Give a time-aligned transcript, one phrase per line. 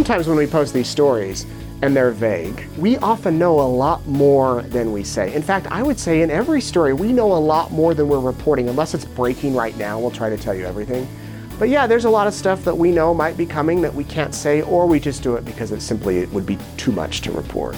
[0.00, 1.44] sometimes when we post these stories
[1.82, 5.30] and they're vague, we often know a lot more than we say.
[5.34, 8.18] In fact, I would say in every story, we know a lot more than we're
[8.18, 8.70] reporting.
[8.70, 11.06] Unless it's breaking right now, we'll try to tell you everything.
[11.58, 14.04] But yeah, there's a lot of stuff that we know might be coming that we
[14.04, 17.20] can't say, or we just do it because it simply it would be too much
[17.20, 17.76] to report.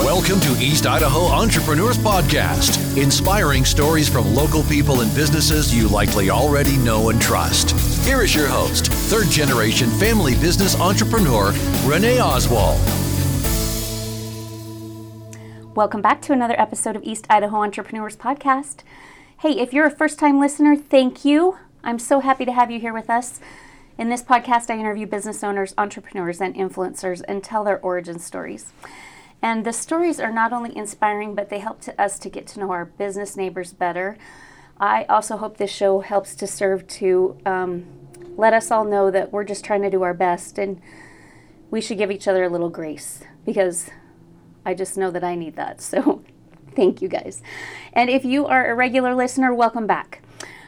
[0.00, 6.28] Welcome to East Idaho Entrepreneurs Podcast, inspiring stories from local people and businesses you likely
[6.28, 7.70] already know and trust.
[8.04, 11.54] Here is your host, third generation family business entrepreneur,
[11.86, 12.78] Renee Oswald.
[15.74, 18.80] Welcome back to another episode of East Idaho Entrepreneurs Podcast.
[19.38, 21.56] Hey, if you're a first time listener, thank you.
[21.82, 23.40] I'm so happy to have you here with us.
[23.96, 28.74] In this podcast, I interview business owners, entrepreneurs, and influencers and tell their origin stories.
[29.46, 32.58] And the stories are not only inspiring, but they help to us to get to
[32.58, 34.18] know our business neighbors better.
[34.80, 37.86] I also hope this show helps to serve to um,
[38.36, 40.80] let us all know that we're just trying to do our best and
[41.70, 43.88] we should give each other a little grace because
[44.64, 45.80] I just know that I need that.
[45.80, 46.24] So
[46.74, 47.40] thank you guys.
[47.92, 50.22] And if you are a regular listener, welcome back.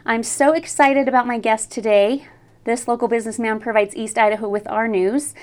[0.06, 2.28] I'm so excited about my guest today.
[2.62, 5.34] This local businessman provides East Idaho with our news.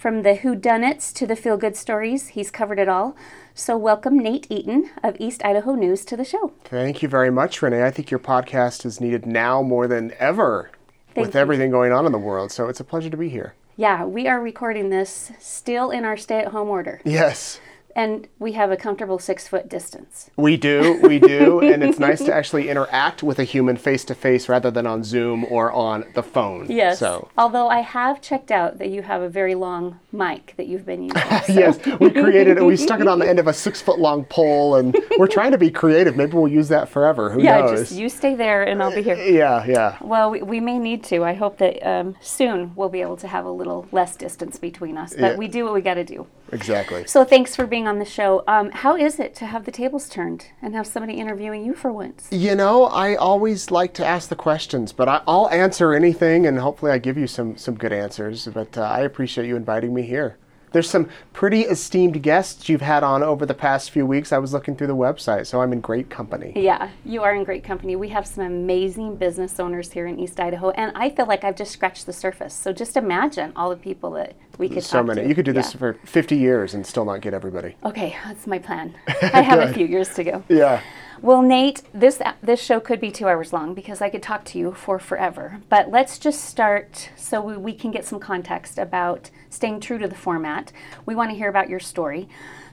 [0.00, 3.14] From the whodunits to the feel good stories, he's covered it all.
[3.52, 6.54] So, welcome Nate Eaton of East Idaho News to the show.
[6.64, 7.84] Thank you very much, Renee.
[7.84, 10.70] I think your podcast is needed now more than ever
[11.14, 11.40] Thank with you.
[11.42, 12.50] everything going on in the world.
[12.50, 13.52] So, it's a pleasure to be here.
[13.76, 17.60] Yeah, we are recording this still in our stay at home order, Yes.
[17.96, 20.30] And we have a comfortable six foot distance.
[20.36, 24.14] We do, we do, and it's nice to actually interact with a human face to
[24.14, 26.66] face rather than on Zoom or on the phone.
[26.70, 26.98] Yes.
[26.98, 30.86] So, Although I have checked out that you have a very long mic that you've
[30.86, 31.20] been using.
[31.46, 32.64] so- yes, we created it.
[32.64, 35.52] We stuck it on the end of a six foot long pole, and we're trying
[35.52, 36.16] to be creative.
[36.16, 37.30] Maybe we'll use that forever.
[37.30, 37.80] Who Yeah, knows?
[37.88, 39.16] just you stay there and I'll be here.
[39.16, 39.96] yeah, yeah.
[40.00, 41.24] Well, we, we may need to.
[41.24, 44.96] I hope that um, soon we'll be able to have a little less distance between
[44.96, 45.12] us.
[45.14, 45.36] But Yeah.
[45.36, 46.26] we do what we got to do.
[46.52, 47.06] Exactly.
[47.06, 48.42] So thanks for being on the show.
[48.46, 51.92] Um, how is it to have the tables turned and have somebody interviewing you for
[51.92, 52.28] once?
[52.30, 56.58] You know, I always like to ask the questions, but I, I'll answer anything, and
[56.58, 58.46] hopefully, I give you some some good answers.
[58.46, 60.36] But uh, I appreciate you inviting me here.
[60.72, 64.32] There's some pretty esteemed guests you've had on over the past few weeks.
[64.32, 66.52] I was looking through the website, so I'm in great company.
[66.54, 67.96] Yeah, you are in great company.
[67.96, 71.56] We have some amazing business owners here in East Idaho, and I feel like I've
[71.56, 72.54] just scratched the surface.
[72.54, 75.22] So just imagine all the people that we could So talk many.
[75.22, 75.28] to.
[75.28, 77.74] You could do this for 50 years and still not get everybody.
[77.84, 78.94] Okay, that's my plan.
[79.22, 80.44] I have a few years to go.
[80.48, 80.80] Yeah.
[81.22, 84.58] Well, Nate, this this show could be two hours long because I could talk to
[84.58, 85.60] you for forever.
[85.68, 90.08] But let's just start so we, we can get some context about staying true to
[90.08, 90.72] the format.
[91.04, 92.28] We want to hear about your story.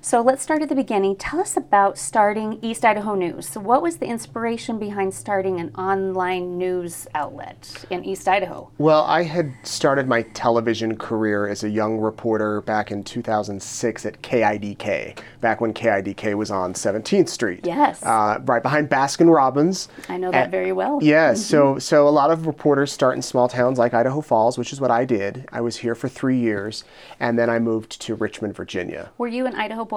[0.08, 1.18] So let's start at the beginning.
[1.18, 3.46] Tell us about starting East Idaho News.
[3.46, 8.72] So what was the inspiration behind starting an online news outlet in East Idaho?
[8.78, 14.22] Well, I had started my television career as a young reporter back in 2006 at
[14.22, 17.66] KIDK, back when KIDK was on 17th Street.
[17.66, 18.02] Yes.
[18.02, 19.90] Uh, right behind Baskin Robbins.
[20.08, 21.00] I know that And- very well.
[21.02, 24.72] Yeah, so so a lot of reporters start in small towns like Idaho Falls, which
[24.72, 25.50] is what I did.
[25.52, 26.86] I was here for three years,
[27.20, 29.10] and then I moved to Richmond, Virginia.
[29.18, 29.97] Were you an Idaho boy?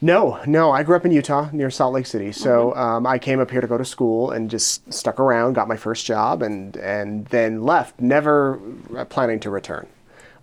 [0.00, 2.30] No, no, I grew up in Utah near Salt Lake City.
[2.30, 5.68] So um, I came up here to go to school and just stuck around, got
[5.68, 8.60] my first job, and and then left, never
[9.08, 9.86] planning to return.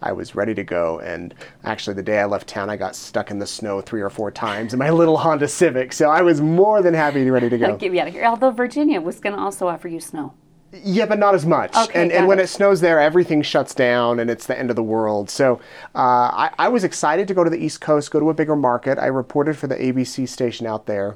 [0.02, 1.34] I was ready to go, and
[1.64, 4.32] actually, the day I left town, I got stuck in the snow three or four
[4.32, 5.94] times in my little Honda Civic.
[5.94, 7.78] So I was more than happy and ready to go.
[7.78, 8.26] Get me out of here.
[8.26, 10.34] Although Virginia was going to also offer you snow.
[10.74, 11.76] Yeah, but not as much.
[11.76, 12.44] Okay, and and when it.
[12.44, 15.30] it snows there, everything shuts down and it's the end of the world.
[15.30, 15.60] So
[15.94, 18.56] uh, I, I was excited to go to the East Coast, go to a bigger
[18.56, 18.98] market.
[18.98, 21.16] I reported for the ABC station out there.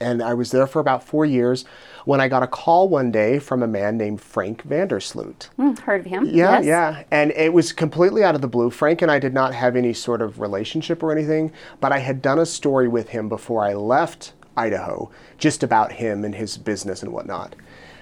[0.00, 1.64] And I was there for about four years
[2.06, 5.44] when I got a call one day from a man named Frank Vandersloot.
[5.56, 6.24] Hmm, heard of him?
[6.24, 6.64] Yeah, yes.
[6.64, 7.02] yeah.
[7.12, 8.70] And it was completely out of the blue.
[8.70, 12.20] Frank and I did not have any sort of relationship or anything, but I had
[12.20, 17.02] done a story with him before I left Idaho, just about him and his business
[17.02, 17.54] and whatnot.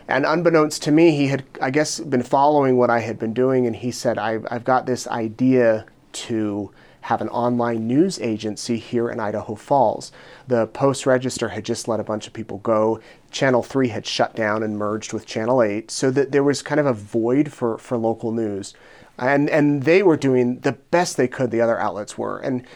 [0.08, 3.66] And unbeknownst to me, he had, I guess, been following what I had been doing,
[3.66, 9.08] and he said, I've, I've got this idea to have an online news agency here
[9.08, 10.12] in Idaho Falls.
[10.48, 13.00] The Post Register had just let a bunch of people go.
[13.30, 16.80] Channel 3 had shut down and merged with Channel 8, so that there was kind
[16.80, 18.74] of a void for, for local news.
[19.18, 22.38] And, and they were doing the best they could, the other outlets were.
[22.38, 22.66] And,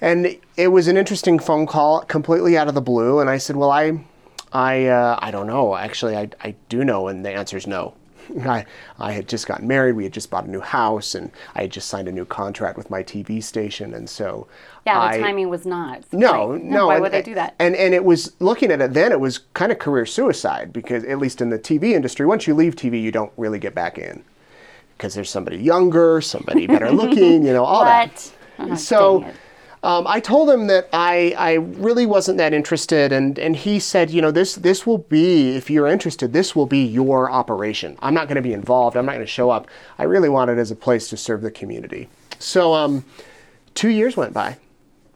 [0.00, 3.20] and it was an interesting phone call, completely out of the blue.
[3.20, 4.04] And I said, Well, I,
[4.52, 5.76] I, uh, I don't know.
[5.76, 7.08] Actually, I, I do know.
[7.08, 7.94] And the answer is no.
[8.46, 8.64] I,
[8.98, 9.94] I had just gotten married.
[9.96, 12.76] We had just bought a new house, and I had just signed a new contract
[12.76, 13.92] with my TV station.
[13.94, 14.46] And so,
[14.86, 16.04] Yeah, the timing was not.
[16.12, 16.62] no, right.
[16.62, 16.86] no.
[16.88, 17.54] Why and- would they do that?
[17.58, 19.10] And and it was looking at it then.
[19.12, 22.54] It was kind of career suicide because at least in the TV industry, once you
[22.54, 24.22] leave TV, you don't really get back in.
[24.96, 28.32] because there's somebody younger, somebody better looking, you know, all that.
[28.58, 29.24] Oh, So.
[29.82, 34.10] Um, I told him that I, I really wasn't that interested, and, and he said,
[34.10, 37.96] you know, this this will be, if you're interested, this will be your operation.
[38.00, 38.96] I'm not going to be involved.
[38.96, 39.68] I'm not going to show up.
[39.98, 42.08] I really want it as a place to serve the community.
[42.38, 43.06] So um,
[43.74, 44.58] two years went by,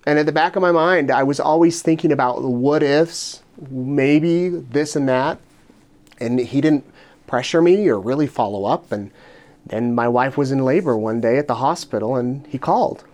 [0.07, 3.43] and at the back of my mind, I was always thinking about the what ifs,
[3.71, 5.39] maybe this and that,
[6.19, 6.85] and he didn't
[7.27, 8.91] pressure me or really follow up.
[8.93, 9.11] And
[9.67, 13.05] then my wife was in labor one day at the hospital, and he called.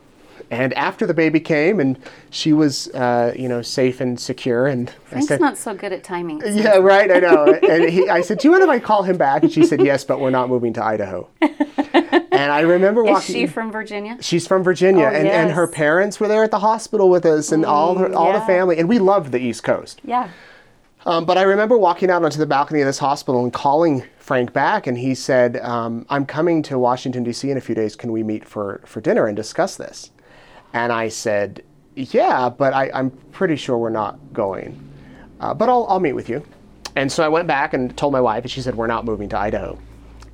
[0.51, 1.97] And after the baby came, and
[2.31, 6.03] she was, uh, you know, safe and secure, and Frank's said, not so good at
[6.03, 6.43] timing.
[6.45, 9.17] "Yeah, right, I know." and he, I said, "Do you mind if I call him
[9.17, 13.11] back?" And she said, "Yes, but we're not moving to Idaho." and I remember Is
[13.11, 13.35] walking.
[13.35, 14.17] she from Virginia?
[14.21, 17.53] She's from Virginia, Oh, and, and her parents were there at the hospital with us,
[17.53, 20.01] and all her, all the family, and we loved the East Coast.
[20.05, 20.31] Yeah.
[21.07, 24.53] Um, but I remember walking out onto the balcony of this hospital and calling Frank
[24.53, 27.51] back, and he said, um, "I'm coming to Washington D.C.
[27.51, 27.95] in a few days.
[27.95, 30.11] Can we meet for for dinner and discuss this?"
[30.73, 31.63] And I said,
[31.95, 34.81] "Yeah, but I, I'm pretty sure we're not going.
[35.41, 36.45] Uh, but I'll I'll meet with you."
[36.97, 39.29] And so I went back and told my wife, and she said, "We're not moving
[39.31, 39.79] to Idaho."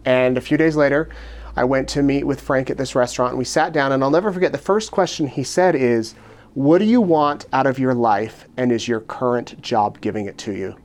[0.04, 1.08] And a few days later,
[1.56, 3.92] I went to meet with Frank at this restaurant, and we sat down.
[3.92, 6.14] And I'll never forget the first question he said is,
[6.54, 10.38] "What do you want out of your life, and is your current job giving it
[10.38, 10.76] to you?"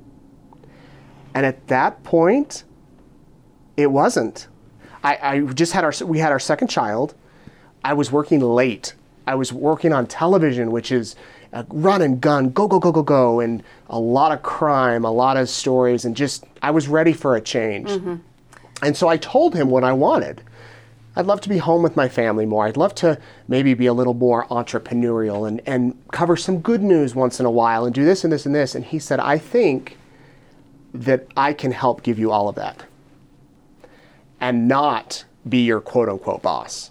[1.34, 2.64] And at that point,
[3.78, 4.48] it wasn't.
[5.04, 7.16] I, I just had our we had our second child.
[7.84, 8.94] I was working late.
[9.28, 11.16] I was working on television, which is
[11.54, 15.12] a run and gun, go go go go go, and a lot of crime, a
[15.12, 17.90] lot of stories, and just I was ready for a change.
[17.90, 18.16] Mm-hmm.
[18.84, 20.42] And so I told him what I wanted.
[21.16, 22.66] I'd love to be home with my family more.
[22.66, 27.14] I'd love to maybe be a little more entrepreneurial and, and cover some good news
[27.14, 28.76] once in a while and do this and this and this.
[28.76, 29.98] And he said, I think
[30.94, 32.86] that I can help give you all of that
[34.40, 36.91] and not be your quote unquote boss.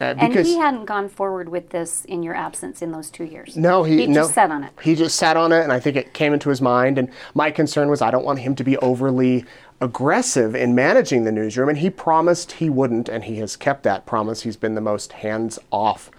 [0.00, 3.56] Uh, And he hadn't gone forward with this in your absence in those two years.
[3.56, 4.72] no, he, he no, just sat on it.
[4.82, 6.96] He just sat on it, and I think it came into his mind.
[6.98, 9.44] And my concern was I don't want him to be overly
[9.82, 14.06] aggressive in managing the newsroom, and he promised he wouldn't, and he has kept that
[14.06, 14.42] promise.
[14.42, 16.10] He's been the most hands off.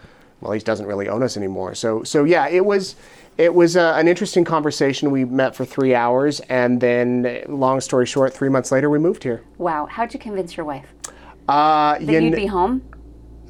[0.41, 1.73] Well, he doesn't really own us anymore.
[1.75, 2.95] So, so yeah, it was.
[3.37, 5.09] It was uh, an interesting conversation.
[5.09, 9.23] We met for three hours, and then, long story short, three months later, we moved
[9.23, 9.41] here.
[9.57, 9.87] Wow.
[9.89, 10.85] How'd you convince your wife
[11.47, 12.81] Uh, that you you'd kn- be home?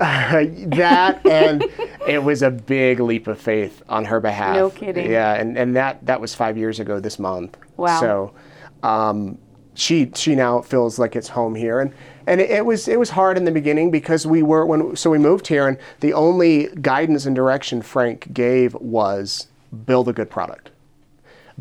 [0.69, 1.63] that and
[2.07, 4.55] it was a big leap of faith on her behalf.
[4.55, 5.11] No kidding.
[5.11, 7.55] Yeah, and, and that that was five years ago this month.
[7.77, 7.99] Wow.
[7.99, 8.33] So
[8.81, 9.37] um,
[9.75, 11.93] she she now feels like it's home here, and
[12.25, 15.11] and it, it was it was hard in the beginning because we were when so
[15.11, 19.49] we moved here, and the only guidance and direction Frank gave was
[19.85, 20.71] build a good product.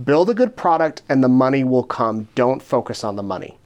[0.03, 2.29] Build a good product, and the money will come.
[2.35, 3.59] Don't focus on the money.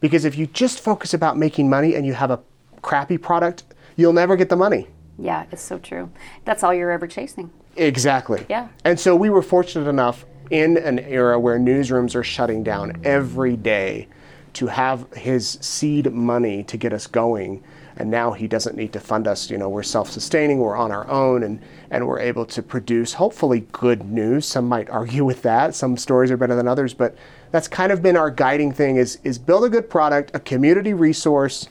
[0.00, 2.40] Because if you just focus about making money and you have a
[2.82, 3.62] crappy product,
[3.96, 4.88] you'll never get the money.
[5.18, 6.10] Yeah, it's so true.
[6.44, 7.50] That's all you're ever chasing.
[7.76, 8.44] Exactly.
[8.48, 8.68] Yeah.
[8.84, 13.56] And so we were fortunate enough in an era where newsrooms are shutting down every
[13.56, 14.08] day
[14.54, 17.62] to have his seed money to get us going.
[17.98, 19.50] And now he doesn't need to fund us.
[19.50, 23.66] You know, we're self-sustaining, we're on our own, and, and we're able to produce hopefully
[23.72, 24.46] good news.
[24.46, 25.74] Some might argue with that.
[25.74, 27.16] Some stories are better than others, but
[27.52, 30.92] that's kind of been our guiding thing is, is build a good product, a community
[30.92, 31.68] resource,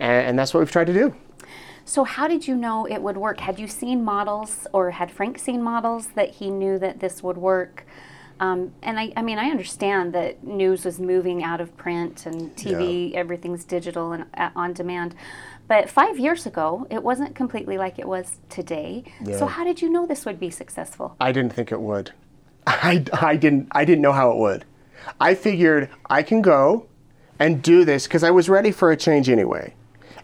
[0.00, 1.14] and, and that's what we've tried to do.
[1.88, 3.40] So, how did you know it would work?
[3.40, 7.38] Had you seen models, or had Frank seen models that he knew that this would
[7.38, 7.86] work?
[8.40, 12.54] Um, and I, I mean, I understand that news was moving out of print and
[12.54, 15.14] TV, everything's digital and uh, on demand.
[15.66, 19.04] But five years ago, it wasn't completely like it was today.
[19.38, 21.16] So, how did you know this would be successful?
[21.18, 22.12] I didn't think it would.
[22.66, 24.66] I, I didn't I didn't know how it would.
[25.18, 26.86] I figured I can go
[27.38, 29.72] and do this because I was ready for a change anyway.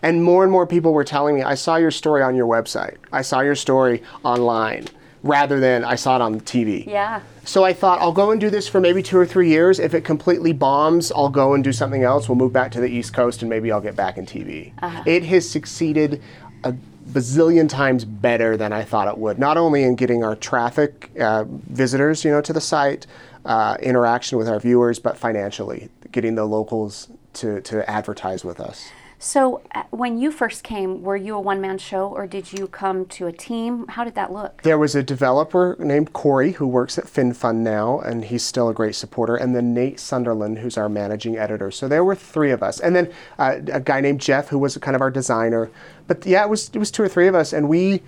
[0.05, 2.99] And more and more people were telling me, I saw your story on your website.
[3.11, 4.87] I saw your story online
[5.23, 6.87] rather than I saw it on TV.
[6.87, 7.23] Yeah.
[7.45, 9.81] So I thought I'll go and do this for maybe two or three years.
[9.81, 12.29] If it completely bombs, I'll go and do something else.
[12.29, 14.75] We'll move back to the East Coast and maybe I'll get back in TV.
[15.07, 16.21] It has succeeded
[16.65, 16.75] a
[17.11, 19.39] bazillion times better than I thought it would.
[19.39, 23.07] Not only in getting our traffic, uh, visitors, you know, to the site,
[23.47, 28.91] uh, interaction with our viewers, but financially, getting the locals to, to advertise with us.
[29.25, 32.67] So, uh, when you first came, were you a one man show or did you
[32.67, 33.87] come to a team?
[33.89, 34.61] How did that look?
[34.61, 38.75] There was a developer named Corey who works at FinFund now, and he's still a
[38.75, 39.35] great supporter.
[39.35, 41.71] And then Nate Sunderland, who's our managing editor.
[41.71, 44.77] So there were three of us, and then uh, a guy named Jeff, who was
[44.77, 45.71] kind of our designer.
[46.07, 48.03] But yeah, it was it was two or three of us, and we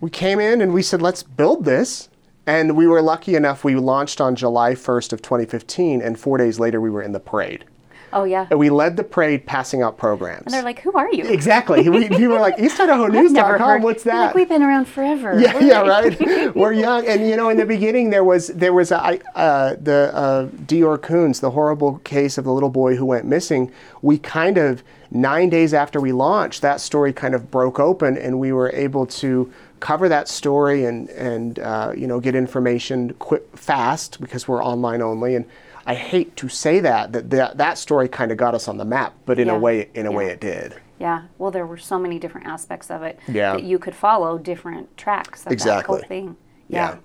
[0.00, 2.08] we came in and we said, let's build this.
[2.46, 3.64] And we were lucky enough.
[3.64, 7.20] We launched on July 1st of 2015, and four days later we were in the
[7.20, 7.66] parade.
[8.14, 8.46] Oh, yeah.
[8.50, 10.44] And we led the parade passing out programs.
[10.46, 11.88] And they're like, "Who are you?" exactly.
[11.88, 14.26] we, we were like, East Idaho News.com, what's that?
[14.26, 15.38] Like we've been around forever.
[15.38, 16.54] Yeah, We're yeah, like- right.
[16.56, 19.76] We're young, and you know, in the beginning there was there was a, I- uh,
[19.80, 23.70] the uh, DeOrr Kunz, the horrible case of the little boy who went missing.
[24.02, 28.38] We kind of nine days after we launched, that story kind of broke open, and
[28.38, 33.44] we were able to cover that story and and uh, you know get information quick
[33.56, 35.44] fast because we're online only and.
[35.86, 38.84] I hate to say that that that, that story kind of got us on the
[38.84, 39.54] map, but in Yeah.
[39.54, 40.74] a way, in a way, it did.
[40.98, 41.22] Yeah.
[41.38, 43.54] Well, there were so many different aspects of it Yeah.
[43.54, 45.96] that you could follow different tracks of that Exactly.
[45.98, 46.36] whole thing.
[46.68, 46.96] Yeah.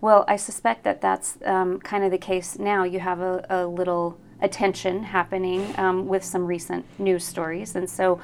[0.00, 2.84] Well, I suspect that that's um, kind of the case now.
[2.84, 8.20] You have a, a little attention happening um, with some recent news stories, and so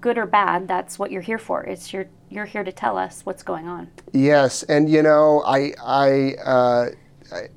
[0.00, 1.62] good or bad, that's what you're here for.
[1.62, 3.88] It's your you're here to tell us what's going on.
[4.12, 6.86] Yes, and you know, I, I, uh,
[7.32, 7.48] I,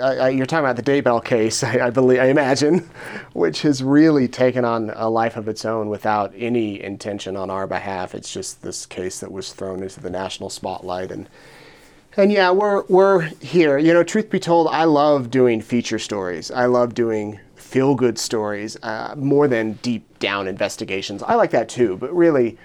[0.00, 2.88] I, you're talking about the Daybell case, I, believe, I imagine,
[3.32, 7.66] which has really taken on a life of its own without any intention on our
[7.66, 8.14] behalf.
[8.14, 11.28] It's just this case that was thrown into the national spotlight, and
[12.16, 13.78] and yeah, we're we're here.
[13.78, 16.50] You know, truth be told, I love doing feature stories.
[16.50, 21.22] I love doing feel good stories uh, more than deep down investigations.
[21.22, 22.58] I like that too, but really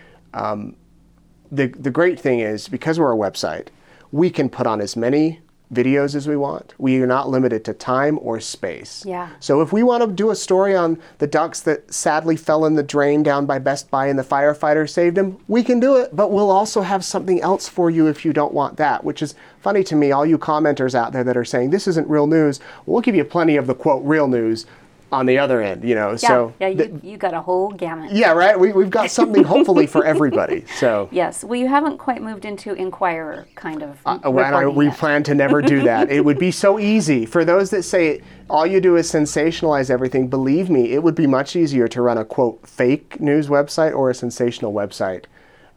[1.53, 3.67] the the great thing is because we're a website,
[4.12, 5.41] we can put on as many
[5.74, 6.74] videos as we want.
[6.77, 9.03] We are not limited to time or space.
[9.06, 9.30] Yeah.
[9.39, 12.75] So if we want to do a story on the ducks that sadly fell in
[12.75, 16.15] the drain down by Best Buy and the firefighter saved them, we can do it.
[16.15, 19.36] But we'll also have something else for you if you don't want that, which is
[19.60, 20.12] funny to me.
[20.12, 23.24] All you commenters out there that are saying this isn't real news, we'll give you
[23.24, 24.65] plenty of the quote real news
[25.13, 25.84] on the other end.
[25.84, 26.12] You know.
[26.12, 26.15] Yeah.
[26.17, 26.74] so yeah.
[26.74, 28.12] th- You, you got a whole gamut.
[28.12, 28.60] yeah, right.
[28.60, 30.65] We, we've got something hopefully for everybody.
[30.84, 31.08] So.
[31.12, 31.43] Yes.
[31.43, 34.00] Well, you haven't quite moved into Enquirer kind of.
[34.05, 34.98] Uh, I, we yet.
[34.98, 36.10] plan to never do that.
[36.12, 37.25] it would be so easy.
[37.25, 41.27] For those that say all you do is sensationalize everything, believe me, it would be
[41.27, 45.25] much easier to run a quote fake news website or a sensational website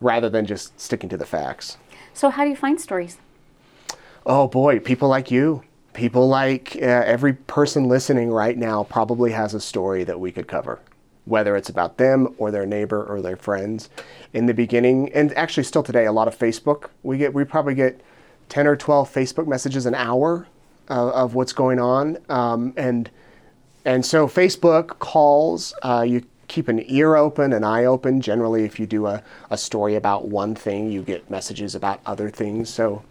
[0.00, 1.76] rather than just sticking to the facts.
[2.14, 3.18] So, how do you find stories?
[4.24, 5.62] Oh boy, people like you.
[5.96, 10.46] People like uh, every person listening right now probably has a story that we could
[10.46, 10.78] cover,
[11.24, 13.88] whether it's about them or their neighbor or their friends.
[14.34, 16.90] In the beginning, and actually still today, a lot of Facebook.
[17.02, 18.02] We get we probably get
[18.50, 20.46] ten or twelve Facebook messages an hour
[20.90, 23.08] uh, of what's going on, um, and
[23.86, 25.72] and so Facebook calls.
[25.82, 28.20] Uh, you keep an ear open, an eye open.
[28.20, 32.28] Generally, if you do a, a story about one thing, you get messages about other
[32.28, 32.68] things.
[32.68, 33.02] So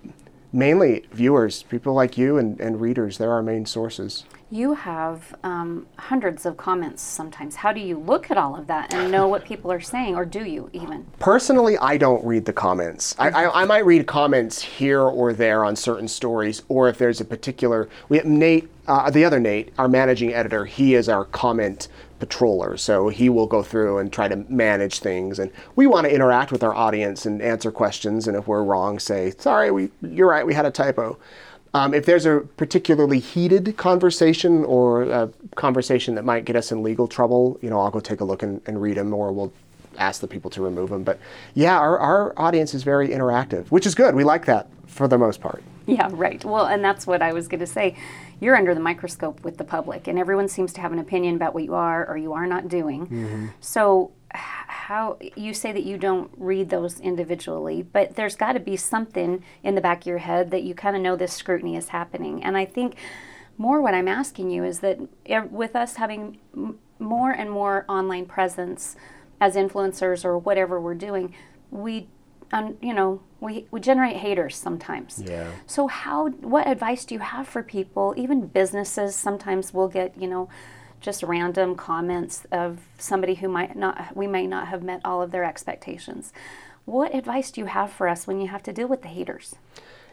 [0.52, 4.26] mainly viewers, people like you and, and readers, they're our main sources.
[4.52, 7.56] You have um, hundreds of comments sometimes.
[7.56, 10.24] How do you look at all of that and know what people are saying, or
[10.24, 11.06] do you even?
[11.20, 13.16] Personally, I don't read the comments.
[13.18, 17.20] I, I, I might read comments here or there on certain stories, or if there's
[17.20, 17.90] a particular.
[18.08, 20.66] We have Nate, uh, the other Nate, our managing editor.
[20.66, 21.88] He is our comment
[22.20, 25.40] patroller, so he will go through and try to manage things.
[25.40, 28.28] And we want to interact with our audience and answer questions.
[28.28, 29.72] And if we're wrong, say sorry.
[29.72, 30.46] We you're right.
[30.46, 31.18] We had a typo.
[31.74, 36.82] Um, if there's a particularly heated conversation or a conversation that might get us in
[36.82, 39.52] legal trouble, you know, I'll go take a look and, and read them, or we'll
[39.98, 41.04] ask the people to remove them.
[41.04, 41.20] But
[41.54, 44.16] yeah, our, our audience is very interactive, which is good.
[44.16, 45.64] We like that for the most part.
[45.86, 46.44] Yeah, right.
[46.46, 47.98] Well, and that's what I was going to say.
[48.40, 51.54] You're under the microscope with the public, and everyone seems to have an opinion about
[51.54, 53.08] what you are or you are not doing.
[53.08, 53.48] Mm-hmm.
[53.60, 58.76] So, how you say that you don't read those individually, but there's got to be
[58.76, 61.90] something in the back of your head that you kind of know this scrutiny is
[61.90, 62.44] happening.
[62.44, 62.98] And I think
[63.58, 65.00] more what I'm asking you is that
[65.52, 68.96] with us having m- more and more online presence
[69.40, 71.34] as influencers or whatever we're doing,
[71.72, 72.08] we
[72.52, 75.22] um, you know, we, we generate haters sometimes.
[75.26, 75.52] Yeah.
[75.68, 80.28] So how what advice do you have for people, even businesses sometimes will get, you
[80.28, 80.50] know,
[81.02, 85.32] just random comments of somebody who might not we may not have met all of
[85.32, 86.34] their expectations.
[86.86, 89.56] What advice do you have for us when you have to deal with the haters?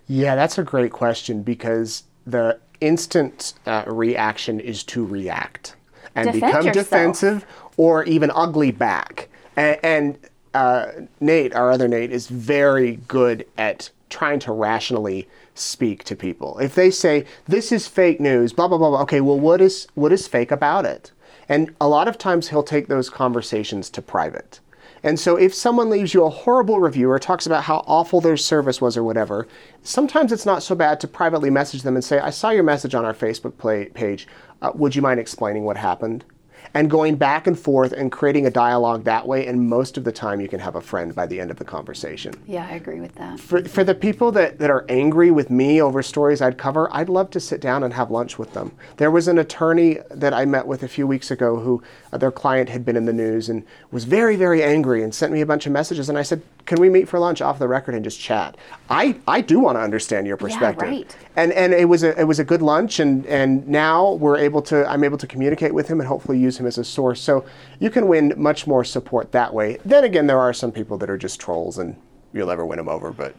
[0.07, 5.77] Yeah, that's a great question because the instant uh, reaction is to react
[6.15, 6.85] and Defend become yourself.
[6.85, 7.47] defensive
[7.77, 9.29] or even ugly back.
[9.57, 10.19] And, and
[10.55, 10.87] uh,
[11.21, 16.59] Nate, our other Nate, is very good at trying to rationally speak to people.
[16.59, 19.89] If they say this is fake news, blah blah blah, blah okay, well, what is
[19.95, 21.13] what is fake about it?
[21.49, 24.61] And a lot of times he'll take those conversations to private.
[25.03, 28.37] And so if someone leaves you a horrible review or talks about how awful their
[28.37, 29.49] service was or whatever,
[29.83, 32.95] sometimes it's not so bad to privately message them and say, I saw your message
[32.95, 34.29] on our Facebook page.
[34.61, 36.25] Uh, would you mind explaining what happened?
[36.75, 39.47] And going back and forth and creating a dialogue that way.
[39.47, 41.65] And most of the time, you can have a friend by the end of the
[41.65, 42.35] conversation.
[42.47, 43.41] Yeah, I agree with that.
[43.41, 47.09] For, for the people that, that are angry with me over stories I'd cover, I'd
[47.09, 48.73] love to sit down and have lunch with them.
[48.97, 52.33] There was an attorney that I met with a few weeks ago who uh, their
[52.33, 55.47] client had been in the news and was very, very angry and sent me a
[55.47, 56.09] bunch of messages.
[56.09, 58.57] And I said, Can we meet for lunch off the record and just chat?
[58.89, 60.89] I, I do want to understand your perspective.
[60.89, 61.17] right.
[61.37, 64.63] And, and it was a it was a good lunch and, and now we're able
[64.63, 67.21] to I'm able to communicate with him and hopefully use him as a source.
[67.21, 67.45] So
[67.79, 69.79] you can win much more support that way.
[69.85, 71.97] Then again, there are some people that are just trolls and
[72.33, 73.13] you'll never win them over.
[73.13, 73.35] But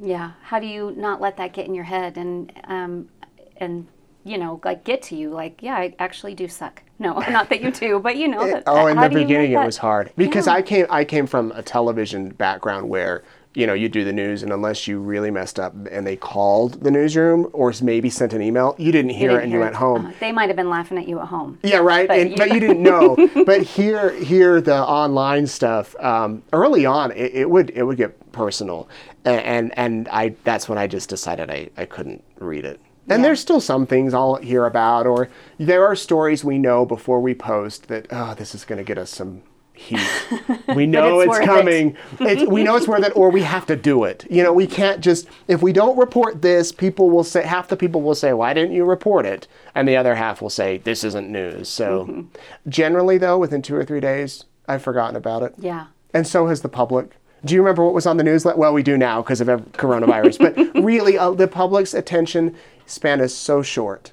[0.00, 0.32] Yeah.
[0.42, 3.08] How do you not let that get in your head and um,
[3.56, 3.86] and
[4.28, 5.30] you know like get to you?
[5.30, 6.82] Like, yeah, I actually do suck.
[6.98, 8.64] No, not that you do, but you know that.
[8.66, 10.54] oh, in the do you make beginning it was hard because Yeah.
[10.54, 13.22] I came I came from a television background where
[13.54, 16.82] you know you do the news and unless you really messed up and they called
[16.84, 19.74] the newsroom or maybe sent an email, you didn't hear didn't it and you went
[19.74, 19.78] it.
[19.78, 20.06] home.
[20.06, 21.58] Uh, they might have been laughing at you at home.
[21.62, 22.06] Yeah, right.
[22.06, 23.16] But and, you- but you didn't know.
[23.46, 25.96] but here, here, the online stuff.
[25.98, 28.88] Um, early on, it, it would it would get personal,
[29.24, 32.78] and, and and I that's when I just decided I, I couldn't read it.
[33.08, 33.28] And Yeah.
[33.28, 37.34] there's still some things I'll hear about, or there are stories we know before we
[37.34, 40.00] post that oh, this is going to get us some heat.
[40.74, 41.46] We know it's it's, worth it.
[41.46, 41.96] coming.
[42.20, 44.26] It's, we know it's worth it, or we have to do it.
[44.30, 47.76] You know, we can't just if we don't report this, people will say half the
[47.76, 51.04] people will say, "Why didn't you report it?" and the other half will say, "This
[51.04, 52.20] isn't news." So, Mm-hmm.
[52.68, 55.54] generally, though, within two or three days, I've forgotten about it.
[55.58, 55.86] Yeah.
[56.12, 57.12] And so has the public.
[57.44, 58.44] Do you remember what was on the news?
[58.44, 60.38] Well, we do now because of coronavirus.
[60.40, 62.54] but really, uh, the public's attention
[62.88, 64.12] span is so short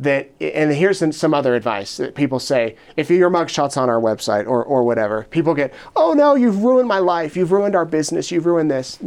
[0.00, 4.46] that, and here's some- other advice that people say if your mugshot's on our website
[4.46, 8.30] or, or whatever, people get, oh no, you've ruined my life, you've ruined our business,
[8.30, 8.98] you've ruined this.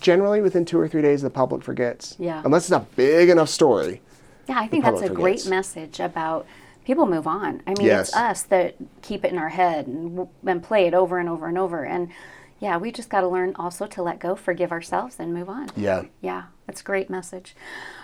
[0.00, 2.16] Generally, within two or three days, the public forgets.
[2.18, 2.42] Yeah.
[2.44, 4.00] Unless it's a big enough story.
[4.48, 6.44] Yeah, I think that's a public great message about
[6.84, 7.62] people move on.
[7.64, 8.08] I mean, Yes.
[8.08, 11.46] it's us that keep it in our head and, and play it over and over
[11.46, 11.84] and over.
[11.84, 12.08] And
[12.58, 15.68] yeah, we just got to learn also to let go, forgive ourselves, and move on.
[15.76, 16.02] Yeah.
[16.20, 17.54] Yeah, that's a great message.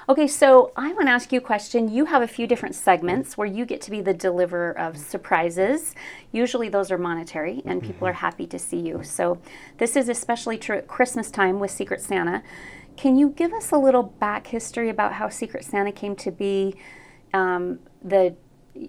[0.09, 1.89] Okay, so I want to ask you a question.
[1.89, 5.95] You have a few different segments where you get to be the deliverer of surprises.
[6.33, 9.03] Usually those are monetary, and people are happy to see you.
[9.05, 9.39] So
[9.79, 12.43] this is especially true at Christmas time with Secret Santa.
[12.97, 16.75] Can you give us a little back history about how Secret Santa came to be?
[17.33, 18.35] Um, the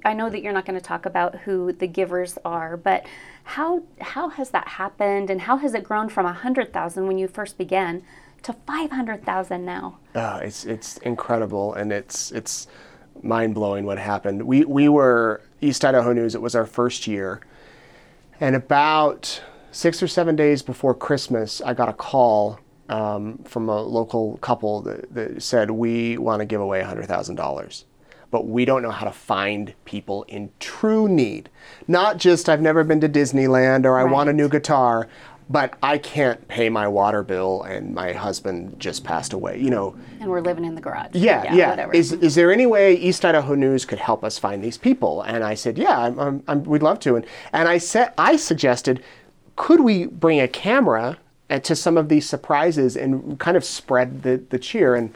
[0.05, 3.05] I know that you're not going to talk about who the givers are, but
[3.43, 7.17] how how has that happened, and how has it grown from a hundred thousand when
[7.17, 8.03] you first began
[8.43, 9.99] to five hundred thousand now?
[10.15, 12.67] Uh, it's it's incredible and it's it's
[13.21, 14.43] mind blowing what happened.
[14.43, 16.35] We we were East Idaho News.
[16.35, 17.41] It was our first year,
[18.39, 23.81] and about six or seven days before Christmas, I got a call um, from a
[23.81, 27.85] local couple that, that said we want to give away hundred thousand dollars.
[28.31, 31.49] But we don't know how to find people in true need.
[31.87, 35.07] Not just I've never been to Disneyland or I want a new guitar,
[35.49, 39.59] but I can't pay my water bill and my husband just passed away.
[39.59, 41.09] You know, And we're living in the garage.
[41.13, 41.71] yeah, yeah.
[41.71, 41.93] Whatever.
[41.93, 45.23] Is, is there any way East Idaho News could help us find these people?
[45.23, 47.15] And I said, yeah, I'm, I'm, I'm, we'd love to.
[47.15, 49.03] And, and I said, I suggested,
[49.55, 51.17] could we bring a camera
[51.49, 54.93] uh, to some of these surprises and kind of spread the, the cheer?
[54.93, 55.15] And,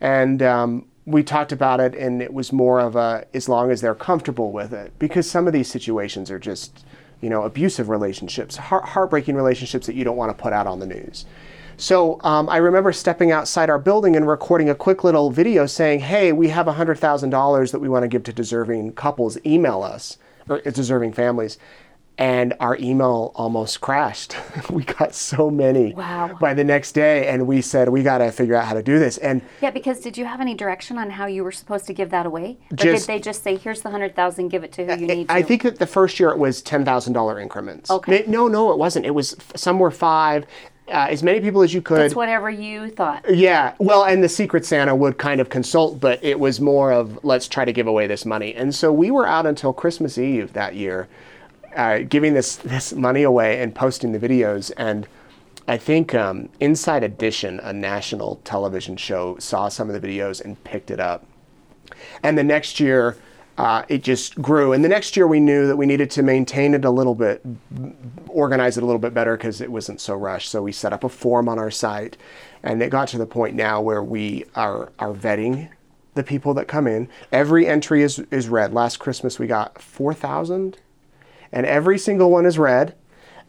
[0.00, 3.80] and um, we talked about it, and it was more of a as long as
[3.80, 6.84] they're comfortable with it, because some of these situations are just,
[7.20, 10.78] you know, abusive relationships, heart, heartbreaking relationships that you don't want to put out on
[10.78, 11.26] the news.
[11.76, 16.00] So um, I remember stepping outside our building and recording a quick little video saying,
[16.00, 19.38] "Hey, we have $100,000 that we want to give to deserving couples.
[19.46, 21.56] Email us, or deserving families."
[22.20, 24.36] And our email almost crashed.
[24.70, 26.36] we got so many Wow.
[26.38, 28.98] by the next day, and we said we got to figure out how to do
[28.98, 29.16] this.
[29.16, 32.10] And yeah, because did you have any direction on how you were supposed to give
[32.10, 32.58] that away?
[32.70, 35.06] Or Just- did they just say, "Here's the hundred thousand, give it to who you
[35.06, 35.34] need to"?
[35.34, 37.90] I think that the first year it was ten thousand dollar increments.
[37.90, 38.24] Okay.
[38.26, 39.06] No, no, it wasn't.
[39.06, 40.44] It was some were five.
[40.88, 42.00] Uh, as many people as you could.
[42.00, 43.24] it's whatever you thought.
[43.32, 47.18] Yeah, well, and the Secret Santa would kind of consult, but it was more of
[47.24, 48.54] let's try to give away this money.
[48.56, 51.06] And so we were out until Christmas Eve that year,
[51.76, 54.72] uh, giving this this money away and posting the videos.
[54.76, 55.06] And
[55.68, 60.62] I think um, Inside Edition, a national television show, saw some of the videos and
[60.64, 61.26] picked it up.
[62.22, 63.16] And the next year,
[63.58, 64.72] uh, it just grew.
[64.72, 67.44] And the next year, we knew that we needed to maintain it a little bit,
[68.28, 70.50] organize it a little bit better because it wasn't so rushed.
[70.50, 72.16] So we set up a form on our site,
[72.62, 75.68] and it got to the point now where we are are vetting
[76.14, 77.08] the people that come in.
[77.32, 78.72] Every entry is is read.
[78.72, 80.78] Last Christmas we got four thousand,
[81.52, 82.94] and every single one is read.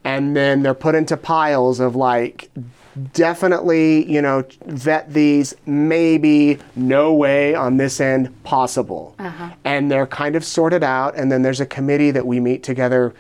[0.04, 2.50] and then they're put into piles of like
[3.14, 9.50] definitely you know vet these maybe no way on this end possible uh-huh.
[9.64, 13.14] and they're kind of sorted out and then there's a committee that we meet together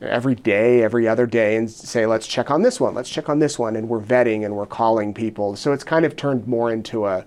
[0.00, 3.40] every day every other day and say let's check on this one let's check on
[3.40, 6.70] this one and we're vetting and we're calling people so it's kind of turned more
[6.70, 7.24] into a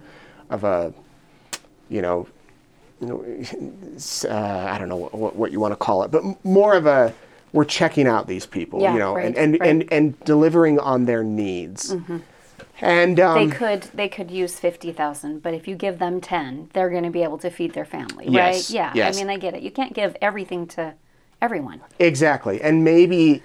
[0.50, 0.94] of a
[1.90, 2.28] you know
[3.02, 3.24] you know,
[4.30, 7.14] uh, I don't know what, what you want to call it, but more of a
[7.52, 9.70] we're checking out these people, Yeah, you know, right, and and, right.
[9.70, 11.96] and and delivering on their needs.
[12.82, 16.70] And um, they could they could use fifty thousand, but if you give them ten,
[16.74, 18.76] they're going to be able to feed their family, Yes, right?
[18.76, 18.92] Yeah.
[18.96, 19.18] yes.
[19.18, 19.62] I mean, I get it.
[19.64, 20.94] You can't give everything to
[21.42, 21.82] everyone.
[22.00, 23.42] exactly, and maybe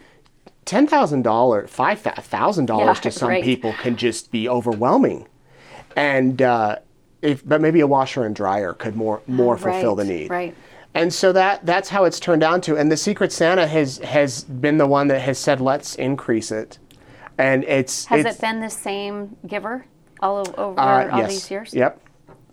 [0.64, 3.43] ten thousand dollars, five thousand dollars to some right.
[3.43, 5.27] people can just be overwhelming,
[5.97, 6.77] and uh,
[7.24, 10.30] if but maybe a washer and dryer could more more fulfill the need.
[10.30, 10.54] right.
[10.96, 12.76] And so that that's how it's turned down to.
[12.76, 16.78] And the Secret Santa has has been the one that has said let's increase it,
[17.37, 19.87] and it's Has it's, it been the same giver
[20.20, 21.30] all over uh, all yes.
[21.30, 21.74] these years?
[21.74, 22.00] Yep.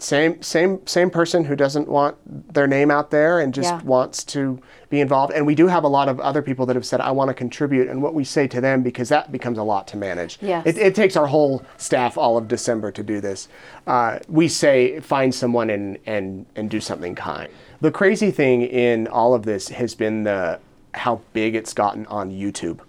[0.01, 2.15] Same same same person who doesn't want
[2.53, 3.81] their name out there and just Yeah.
[3.83, 4.59] wants to
[4.89, 5.31] be involved.
[5.31, 7.35] And we do have a lot of other people that have said I want to
[7.35, 7.87] contribute.
[7.87, 10.39] And what we say to them because that becomes a lot to manage.
[10.41, 10.65] Yes.
[10.65, 13.47] It, it takes our whole staff all of December to do this.
[13.85, 17.49] Uh, we say find someone and and and do something kind.
[17.81, 20.59] The crazy thing in all of this has been the
[20.93, 22.79] how big it's gotten on YouTube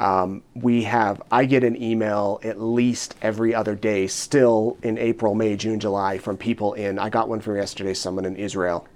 [0.00, 5.34] um, we have i get an email at least every other day still in april
[5.34, 8.86] may june july from people in i got one from yesterday someone in israel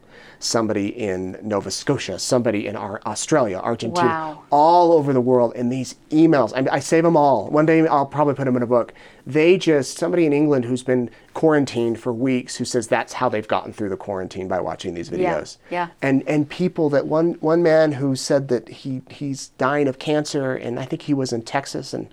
[0.42, 4.42] somebody in nova scotia somebody in our australia argentina Wow.
[4.50, 8.06] all over the world and these emails I, I save them all one day i'll
[8.06, 8.92] probably put them in a book
[9.26, 13.46] they just somebody in england who's been quarantined for weeks who says that's how they've
[13.46, 15.56] gotten through the quarantine by watching these videos.
[15.70, 15.88] Yeah, yeah.
[16.02, 20.54] and and people that one one man who said that he he's dying of cancer
[20.54, 22.08] and I think he was in Texas and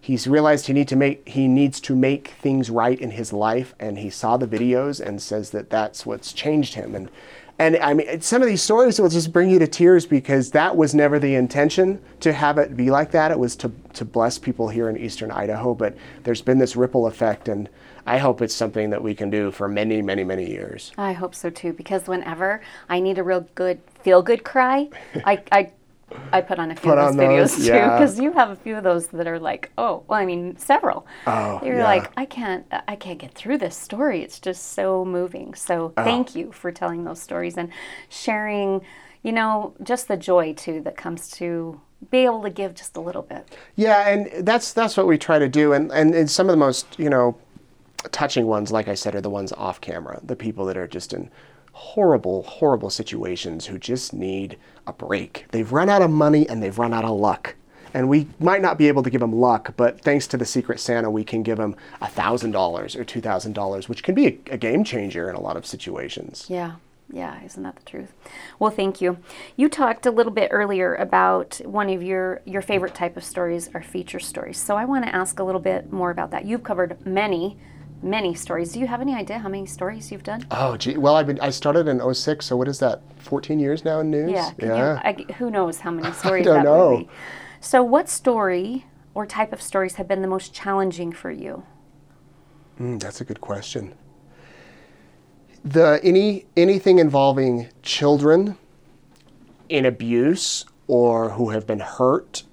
[0.00, 3.74] he's realized he need to make he needs to make things right in his life
[3.80, 7.10] and he saw the videos and says that that's what's changed him and
[7.60, 10.76] and I mean some of these stories will just bring you to tears because that
[10.76, 13.30] was never the intention to have it be like that.
[13.30, 15.94] It was to to bless people here in eastern Idaho but
[16.24, 17.68] there's been this ripple effect and
[18.06, 20.90] I hope it's something that we can do for many many many years.
[20.96, 24.88] I hope so too, because whenever I need a real good feel good cry,
[25.24, 25.72] I, I
[26.32, 27.98] I put on a few Put of those videos those, too, yeah.
[27.98, 31.06] because you have a few of those that are like, oh, well, I mean, several.
[31.26, 31.84] Oh, You're yeah.
[31.84, 34.22] like, I can't, I can't get through this story.
[34.22, 35.54] It's just so moving.
[35.54, 36.04] So Oh.
[36.04, 37.70] thank you for telling those stories and
[38.08, 38.80] sharing,
[39.22, 43.00] you know, just the joy too that comes to be able to give just a
[43.00, 43.46] little bit.
[43.76, 46.56] Yeah, and that's that's what we try to do, and, and and some of the
[46.56, 47.36] most you know
[48.10, 50.18] touching ones, like I said, are the ones off camera.
[50.22, 51.30] The people that are just in
[51.72, 55.46] horrible, horrible situations who just need a break.
[55.50, 57.54] They've run out of money and they've run out of luck.
[57.92, 60.78] And we might not be able to give them luck, but thanks to the Secret
[60.78, 62.54] Santa, we can give them $1,000
[62.96, 66.46] or $2,000, which can be a, game changer in a lot of situations.
[66.48, 66.76] Yeah.
[67.12, 68.12] Yeah, isn't that the truth?
[68.60, 69.18] Well, thank you.
[69.56, 73.68] You talked a little bit earlier about one of your your favorite type of stories
[73.74, 74.58] are feature stories.
[74.58, 76.44] So I want to ask a little bit more about that.
[76.44, 77.58] You've covered many,
[78.02, 78.72] many stories.
[78.72, 80.46] Do you have any idea how many stories you've done?
[80.50, 80.96] Oh, gee.
[80.96, 84.10] Well, I've been, I started in 06, so what is that, 14 years now in
[84.10, 84.30] news?
[84.30, 84.50] Yeah.
[84.58, 87.08] Can You, I, who knows how many stories don't that know.
[87.60, 91.64] So, what story or type of stories have been the most challenging for you?
[92.80, 93.94] Mm, that's a good question.
[95.62, 98.56] The any anything involving children
[99.68, 102.44] in abuse or who have been hurt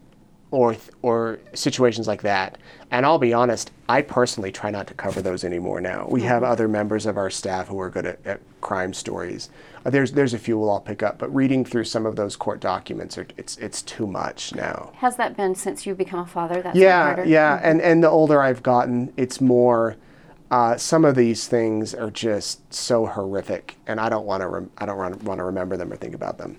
[0.51, 2.57] or or situations like that.
[2.91, 6.07] And I'll be honest, I personally try not to cover those anymore now.
[6.09, 9.49] We have other members of our staff who are good at, at crime stories.
[9.85, 12.35] Uh, there's there's a few we'll all pick up, but reading through some of those
[12.35, 14.91] court documents, are, it's it's too much now.
[14.95, 16.61] Has that been since you've become a father?
[16.61, 17.25] That's Yeah, harder?
[17.25, 19.95] yeah, and and the older I've gotten, it's more.
[20.49, 24.47] Uh, some of these things are just so horrific, and I don't want to.
[24.47, 26.57] Rem- I don't want to remember them or think about them.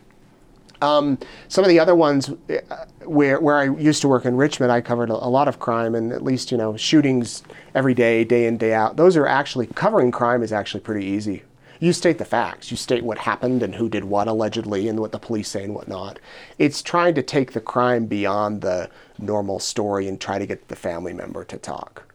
[0.80, 4.70] Um, some of the other ones, uh, where where I used to work in Richmond,
[4.70, 7.42] I covered a, a lot of crime, and at least you know shootings
[7.74, 8.96] every day, day in day out.
[8.96, 11.42] Those are actually covering crime is actually pretty easy.
[11.80, 12.70] You state the facts.
[12.72, 15.74] You state what happened and who did what allegedly, and what the police say and
[15.74, 16.18] whatnot.
[16.58, 20.76] It's trying to take the crime beyond the normal story and try to get the
[20.76, 22.07] family member to talk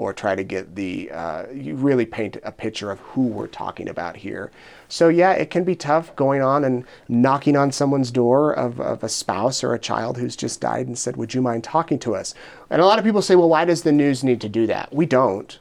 [0.00, 3.86] or try to get the uh, you really paint a picture of who we're talking
[3.86, 4.50] about here.
[4.88, 9.04] So yeah, it can be tough going on and knocking on someone's door of, of
[9.04, 12.14] a spouse or a child who's just died and said, "Would you mind talking to
[12.14, 12.34] us?"
[12.70, 14.90] And a lot of people say, "Well, why does the news need to do that?"
[14.90, 15.58] We don't.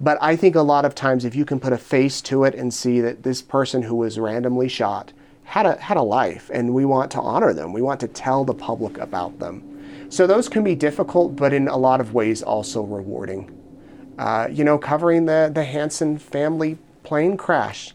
[0.00, 2.56] But I think a lot of times, if you can put a face to it
[2.56, 5.12] and see that this person who was randomly shot
[5.44, 8.44] had a had a life, and we want to honor them, we want to tell
[8.44, 9.62] the public about them.
[10.08, 13.57] So those can be difficult, but in a lot of ways also rewarding.
[14.18, 17.94] Uh, you know, covering the, the Hansen family plane crash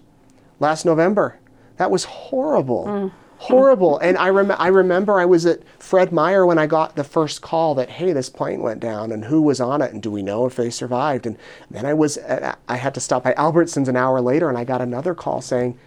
[0.59, 1.37] last November.
[1.77, 3.11] That was horrible.
[3.37, 3.99] Horrible.
[3.99, 7.41] And I, rem- I remember I was at Fred Meyer when I got the first
[7.41, 10.21] call that, hey, this plane went down and who was on it and do we
[10.23, 11.25] know if they survived?
[11.25, 11.37] And
[11.69, 14.63] then I was, at, I had to stop by Albertsons an hour later and I
[14.63, 15.77] got another call saying,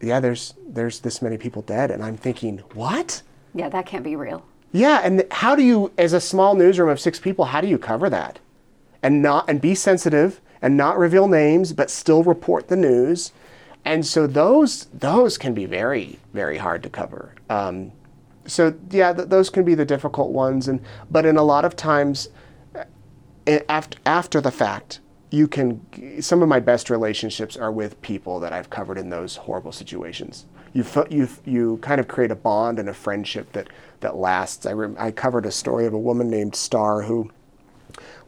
[0.00, 1.92] yeah, there's, there's this many people dead.
[1.92, 3.22] And I'm thinking, what?
[3.54, 4.44] Yeah, that can't be real.
[4.72, 7.78] Yeah, and how do you, as a small newsroom of six people, how do you
[7.78, 8.40] cover that,
[9.02, 13.32] and not and be sensitive and not reveal names, but still report the news,
[13.84, 17.34] and so those those can be very very hard to cover.
[17.48, 17.92] Um,
[18.46, 20.80] so yeah, th- those can be the difficult ones, and
[21.10, 22.28] but in a lot of times,
[23.68, 26.20] after after the fact, you can.
[26.20, 30.46] Some of my best relationships are with people that I've covered in those horrible situations.
[30.72, 33.68] You you you kind of create a bond and a friendship that
[34.00, 34.66] that lasts.
[34.66, 37.30] I rem- I covered a story of a woman named Star who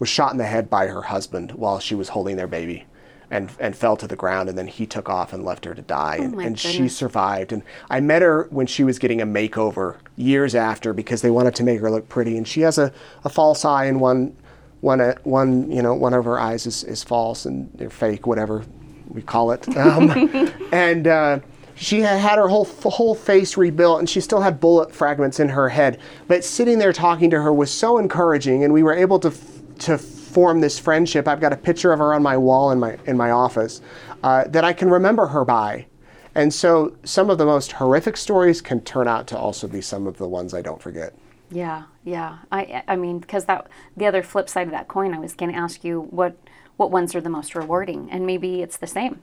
[0.00, 2.86] was shot in the head by her husband while she was holding their baby.
[3.32, 5.82] And, and fell to the ground, and then he took off and left her to
[5.82, 6.16] die.
[6.16, 7.52] and and she survived.
[7.52, 11.54] And I met her when she was getting a makeover years after because they wanted
[11.54, 12.36] to make her look pretty.
[12.36, 14.36] And she has a, a false eye and one,
[14.80, 18.26] one, uh, one, you know, one of her eyes is, is false and they're fake,
[18.26, 18.64] whatever
[19.08, 19.64] we call it.
[19.76, 21.38] Um, and uh,
[21.76, 25.48] she had had her whole whole face rebuilt, and she still had bullet fragments in
[25.50, 25.98] her head.
[26.28, 29.59] But sitting there talking to her was so encouraging, and we were able to f-
[29.80, 31.26] to form this friendship.
[31.26, 33.80] I've got a picture of her on my wall in my in my office
[34.22, 35.86] uh, that I can remember her by.
[36.34, 40.06] And so some of the most horrific stories can turn out to also be some
[40.06, 41.12] of the ones I don't forget.
[41.50, 42.38] Yeah, yeah.
[42.52, 45.52] I I mean, because that the other flip side of that coin, I was going
[45.52, 46.36] to ask you what
[46.76, 49.20] what ones are the most rewarding, and maybe it's the same.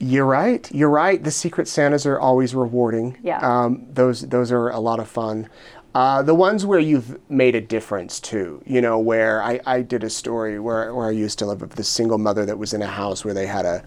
[0.00, 0.70] You're right.
[0.72, 1.22] You're right.
[1.22, 3.16] The Secret Santas are always rewarding.
[3.22, 3.38] Yeah.
[3.38, 5.48] Um, those those are a lot of fun.
[5.94, 10.02] Uh, the ones where you've made a difference too, you know, where I, I did
[10.02, 12.82] a story where, where I used to live of this single mother that was in
[12.82, 13.84] a house where they had a,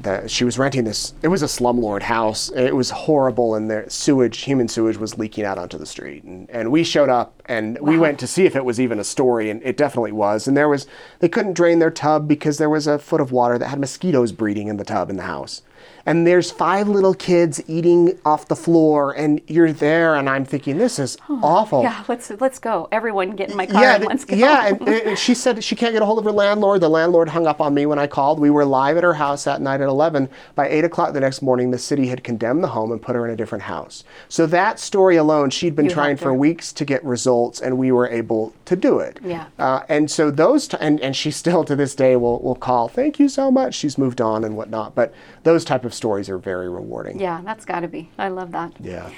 [0.00, 2.50] that she was renting this, it was a slumlord house.
[2.50, 6.24] It was horrible and their sewage, human sewage was leaking out onto the street.
[6.24, 9.04] And, and we showed up and we went to see if it was even a
[9.04, 10.48] story and it definitely was.
[10.48, 10.88] And there was,
[11.20, 14.32] they couldn't drain their tub because there was a foot of water that had mosquitoes
[14.32, 15.62] breeding in the tub in the house
[16.06, 20.78] and there's five little kids eating off the floor and you're there and i'm thinking
[20.78, 22.88] this is awful Yeah, let's let's go.
[22.92, 24.36] Everyone, get in my car yeah, and let's go.
[24.36, 26.80] yeah, and, and she said she can't get a hold of her landlord.
[26.80, 28.38] The landlord hung up on me when I called.
[28.40, 30.28] We were live at her house that night at 11.
[30.54, 33.24] By 8 o'clock the next morning, the city had condemned the home and put her
[33.26, 34.04] in a different house.
[34.28, 37.90] So that story alone, she'd been You trying for weeks to get results, and we
[37.92, 39.18] were able to do it.
[39.24, 39.46] Yeah.
[39.58, 42.88] Uh, and so those, t- and, and she still to this day will, will call,
[42.88, 43.74] thank you so much.
[43.74, 44.94] She's moved on and whatnot.
[44.94, 47.18] But those type of stories are very rewarding.
[47.18, 48.10] yeah, that's got to be.
[48.18, 48.72] I love that.
[48.80, 49.10] Yeah.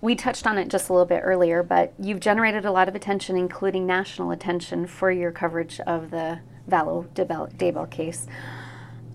[0.00, 2.94] We touched on it just a little bit earlier, but you've generated a lot of
[2.94, 6.38] attention, including national attention, for your coverage of the
[6.70, 8.26] Vallow Daybell, case.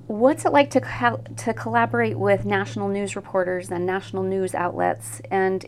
[0.08, 5.22] What's it like to col- to collaborate with national news reporters and national news outlets?
[5.32, 5.66] And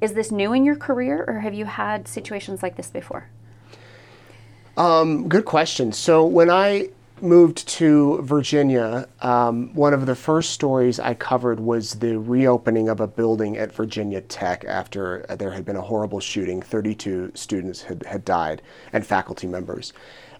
[0.00, 3.28] is this new in your career, or have you had situations like this before?
[4.76, 5.92] Um, good question.
[5.92, 6.88] So when I
[7.22, 13.00] moved to Virginia, um, one of the first stories I covered was the reopening of
[13.00, 16.62] a building at Virginia Tech after uh, there had been a horrible shooting.
[16.62, 19.92] 32 students had, had died and faculty members.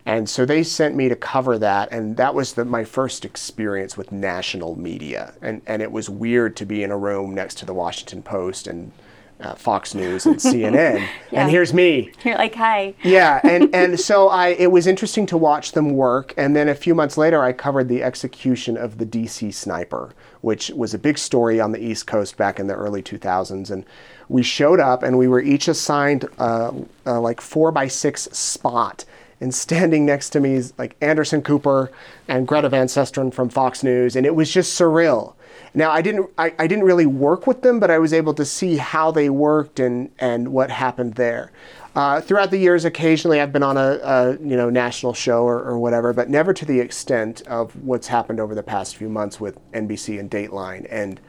[0.07, 3.97] And so they sent me to cover that, and that was the, my first experience
[3.97, 5.35] with national media.
[5.43, 8.67] And, and it was weird to be in a room next to the Washington Post
[8.67, 8.93] and
[9.41, 11.07] uh, Fox News and CNN.
[11.33, 11.43] Yeah.
[11.43, 12.95] And here's me You're like, hi.
[13.05, 16.75] yeah, and and so I it was interesting to watch them work, and then a
[16.75, 21.19] few months later, I covered the execution of the DC sniper, which was a big
[21.19, 23.85] story on the East Coast back in the early 2000s, and
[24.29, 26.73] we showed up, and we were each assigned uh,
[27.07, 29.05] uh, like four by six spot.
[29.41, 31.91] And standing next to me is like Anderson Cooper
[32.29, 35.35] and Greta Van Susteren from Fox News, and it was just surreal.
[35.75, 38.45] Now I didn't I, I didn't really work with them, but I was able to
[38.45, 41.53] see how they worked and and what happened there.
[41.95, 45.61] Uh, throughout the years, occasionally I've been on a, a you know national show or,
[45.63, 49.41] or whatever, but never to the extent of what's happened over the past few months
[49.41, 50.87] with NBC and Dateline.
[50.91, 51.21] And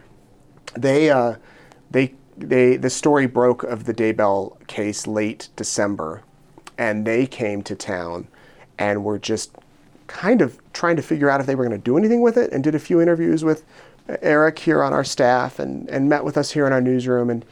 [0.75, 1.35] they uh,
[1.89, 6.23] they they the story broke of the Daybell case late December,
[6.77, 8.27] and they came to town
[8.77, 9.55] and were just
[10.07, 12.51] kind of trying to figure out if they were going to do anything with it,
[12.51, 13.63] and did a few interviews with
[14.21, 17.45] Eric here on our staff, and and met with us here in our newsroom, and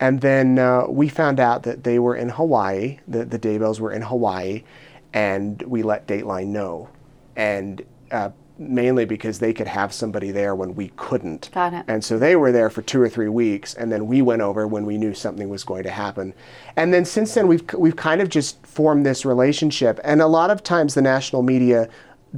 [0.00, 2.98] and then uh, we found out that they were in Hawaii.
[3.08, 4.64] The the Daybells were in Hawaii,
[5.12, 6.88] and we let Dateline know,
[7.36, 7.82] and.
[8.10, 11.50] Uh, mainly because they could have somebody there when we couldn't.
[11.52, 11.84] Got it.
[11.88, 14.66] And so they were there for two or three weeks, and then we went over
[14.66, 16.34] when we knew something was going to happen.
[16.76, 20.00] And then since then, we've we've kind of just formed this relationship.
[20.04, 21.88] And a lot of times, the national media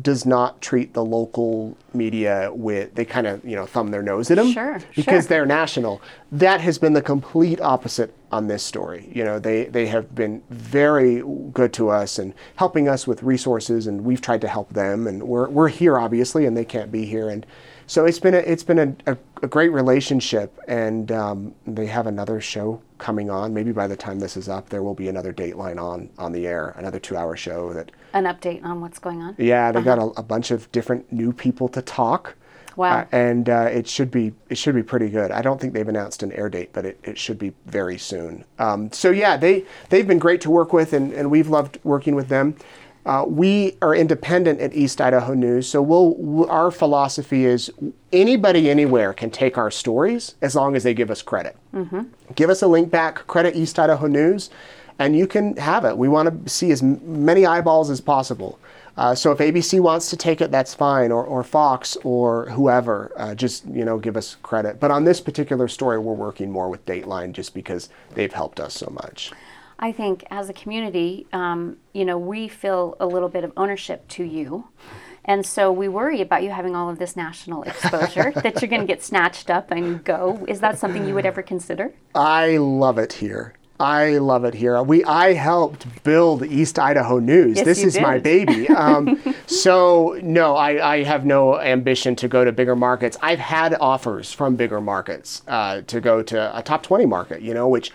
[0.00, 4.30] does not treat the local media with they kind of you know thumb their nose
[4.30, 5.28] at them Sure, because sure.
[5.28, 6.00] they're national.
[6.30, 9.10] That has been the complete opposite on this story.
[9.12, 11.22] You know, they they have been very
[11.52, 15.06] good to us and helping us with resources, and we've tried to help them.
[15.06, 17.46] And we're we're here obviously, and they can't be here, and
[17.86, 20.58] so it's been a, it's been a, a, a great relationship.
[20.68, 23.54] And um, they have another show coming on.
[23.54, 26.46] Maybe by the time this is up, there will be another Dateline on on the
[26.46, 27.90] air, another two-hour show that.
[28.12, 29.34] An update on what's going on.
[29.38, 32.34] Yeah, they got a, a bunch of different new people to talk.
[32.78, 33.00] Wow.
[33.00, 35.32] Uh, and uh, it should be it should be pretty good.
[35.32, 38.44] I don't think they've announced an air date, but it, it should be very soon.
[38.60, 42.14] Um, so yeah, they they've been great to work with, and, and we've loved working
[42.14, 42.54] with them.
[43.06, 47.70] Uh, we are independent at East Idaho News, so we'll our philosophy is
[48.12, 51.56] anybody anywhere can take our stories as long as they give us credit.
[52.34, 54.50] Give us a link back, credit East Idaho News,
[54.98, 55.96] and you can have it.
[55.96, 58.58] We want to see as many eyeballs as possible.
[58.98, 63.12] Uh, so if ABC wants to take it, that's fine, or, or Fox or whoever,
[63.16, 64.80] uh, just you know give us credit.
[64.80, 68.74] But on this particular story, we're working more with Dateline just because they've helped us
[68.74, 69.32] so much.
[69.78, 74.08] I think as a community, um, you know, we feel a little bit of ownership
[74.08, 74.68] to you.
[75.24, 78.80] And so we worry about you having all of this national exposure that you're going
[78.80, 80.44] to get snatched up and go.
[80.48, 81.92] Is that something you would ever consider?
[82.14, 83.54] I love it here.
[83.80, 84.82] I love it here.
[84.82, 87.58] We I helped build East Idaho News.
[87.58, 88.66] Yes, this is my baby.
[88.78, 93.16] Um, so no, I, I have no ambition to go to bigger markets.
[93.20, 97.42] I've had offers from bigger markets uh, to go to a top twenty market.
[97.42, 97.90] You know, which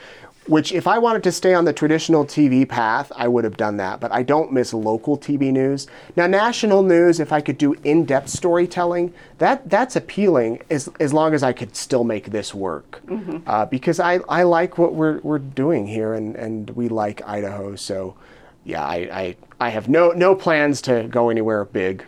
[0.47, 3.77] which if I wanted to stay on the traditional TV path, I would have done
[3.77, 3.99] that.
[3.99, 5.87] But I don't miss local TV news.
[6.15, 11.33] Now, national news, if I could do in-depth storytelling, that that's appealing as as long
[11.33, 13.01] as I could still make this work.
[13.47, 17.75] Uh, because I, I like what we're we're doing here, and, and we like Idaho.
[17.75, 18.15] So,
[18.63, 22.05] yeah, I, I I have no no plans to go anywhere big.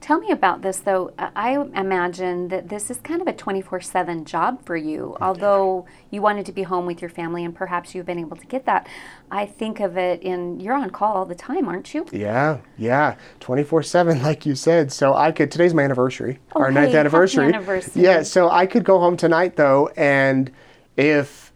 [0.00, 1.12] Tell me about this, though.
[1.18, 5.14] I imagine that this is kind of a 24 7 job for you.
[5.20, 8.46] Although you wanted to be home with your family and perhaps you've been able to
[8.46, 8.88] get that,
[9.30, 12.06] I think of it in you're on call all the time, aren't you?
[12.12, 14.90] Yeah, yeah, twenty four seven, like you said.
[14.90, 15.50] So I could.
[15.50, 17.48] Today's my anniversary, Oh, our ninth anniversary.
[17.48, 18.02] anniversary.
[18.02, 20.50] Yeah, so I could go home tonight though, and
[20.96, 21.52] if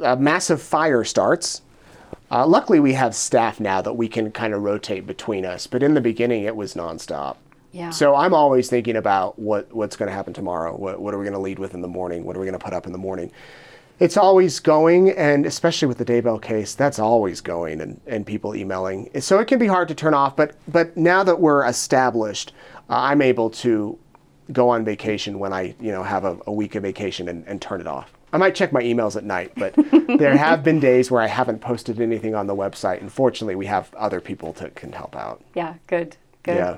[0.00, 1.62] a massive fire starts.
[2.30, 5.66] Uh, luckily, we have staff now that we can kind of rotate between us.
[5.68, 7.36] But in the beginning, it was nonstop.
[7.74, 7.90] Yeah.
[7.90, 10.76] So I'm always thinking about what what's going to happen tomorrow.
[10.76, 12.24] What what are we going to lead with in the morning?
[12.24, 13.32] What are we going to put up in the morning?
[13.98, 18.54] It's always going, and especially with the Daybell case, that's always going, and, and people
[18.54, 19.08] emailing.
[19.20, 20.36] So it can be hard to turn off.
[20.36, 22.52] But but now that we're established,
[22.88, 23.98] uh, I'm able to
[24.52, 27.60] go on vacation when I you know have a, a week of vacation and, and
[27.60, 28.12] turn it off.
[28.32, 29.74] I might check my emails at night, but
[30.18, 33.00] there have been days where I haven't posted anything on the website.
[33.00, 35.42] And fortunately, we have other people that can help out.
[35.54, 36.56] Yeah, good, good.
[36.56, 36.76] Yeah.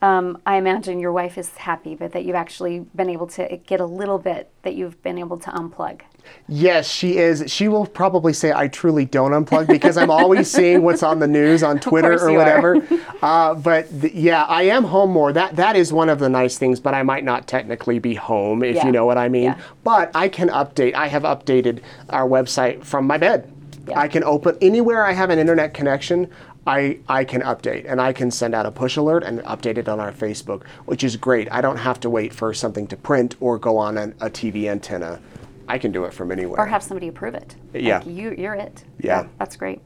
[0.00, 3.80] Um, I imagine your wife is happy, but that you've actually been able to get
[3.80, 6.02] a little bit that you've been able to unplug.
[6.46, 7.42] Yes, she is.
[7.48, 11.26] She will probably say I truly don't unplug because I'm always seeing what's on the
[11.26, 12.86] news on Twitter or whatever.
[13.20, 15.32] Uh, but th- yeah, I am home more.
[15.32, 16.78] That that is one of the nice things.
[16.78, 18.86] But I might not technically be home if Yeah.
[18.86, 19.42] you know what I mean.
[19.42, 19.58] Yeah.
[19.82, 20.94] But I can update.
[20.94, 21.80] I have updated
[22.10, 23.52] our website from my bed.
[23.88, 23.98] Yeah.
[23.98, 26.30] I can open anywhere I have an internet connection.
[26.68, 29.88] I, I can update and I can send out a push alert and update it
[29.88, 31.50] on our Facebook, which is great.
[31.50, 34.66] I don't have to wait for something to print or go on an, a TV
[34.68, 35.18] antenna.
[35.66, 36.60] I can do it from anywhere.
[36.60, 37.56] or have somebody approve it.
[37.72, 37.98] Yeah.
[37.98, 38.84] Like you, you're it.
[39.00, 39.28] Yeah.
[39.38, 39.80] that's great.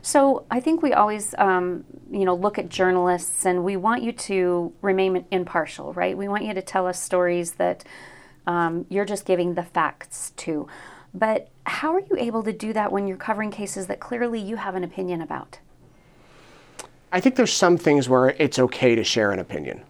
[0.00, 4.12] So I think we always, um, you know, look at journalists, and we want you
[4.12, 6.16] to remain impartial, right?
[6.16, 7.84] We want you to tell us stories that
[8.46, 10.68] um, you're just giving the facts to.
[11.14, 14.56] But how are you able to do that when you're covering cases that clearly you
[14.56, 15.58] have an opinion about?
[17.12, 19.82] I think there's some things where it's okay to share an opinion.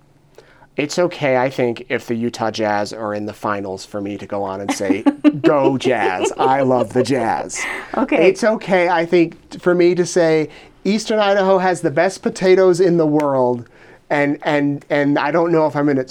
[0.77, 4.27] It's okay, I think, if the Utah Jazz are in the finals for me to
[4.27, 5.03] go on and say,
[5.43, 6.33] Go Jazz.
[6.37, 7.63] I love the Jazz.
[7.97, 8.29] Okay.
[8.29, 10.49] It's okay, I think, for me to say,
[10.85, 13.69] Eastern Idaho has the best potatoes in the world.
[14.11, 16.07] And, and, and I don't know if I'm gonna,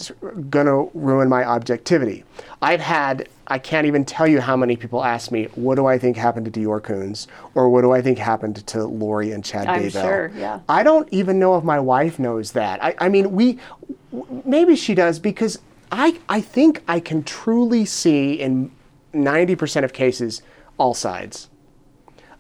[0.50, 2.24] gonna ruin my objectivity.
[2.62, 5.98] I've had, I can't even tell you how many people ask me, what do I
[5.98, 7.28] think happened to DeOrr Kunz?
[7.54, 10.02] Or what do I think happened to Lori and Chad I'm Daybell?
[10.02, 10.62] sure, yeah.
[10.70, 12.82] I don't even know if my wife knows that.
[12.82, 13.60] I, I mean, we
[14.14, 15.60] w- maybe she does because
[15.92, 18.72] I I think I can truly see in
[19.12, 20.42] ninety percent of cases
[20.78, 21.50] all sides.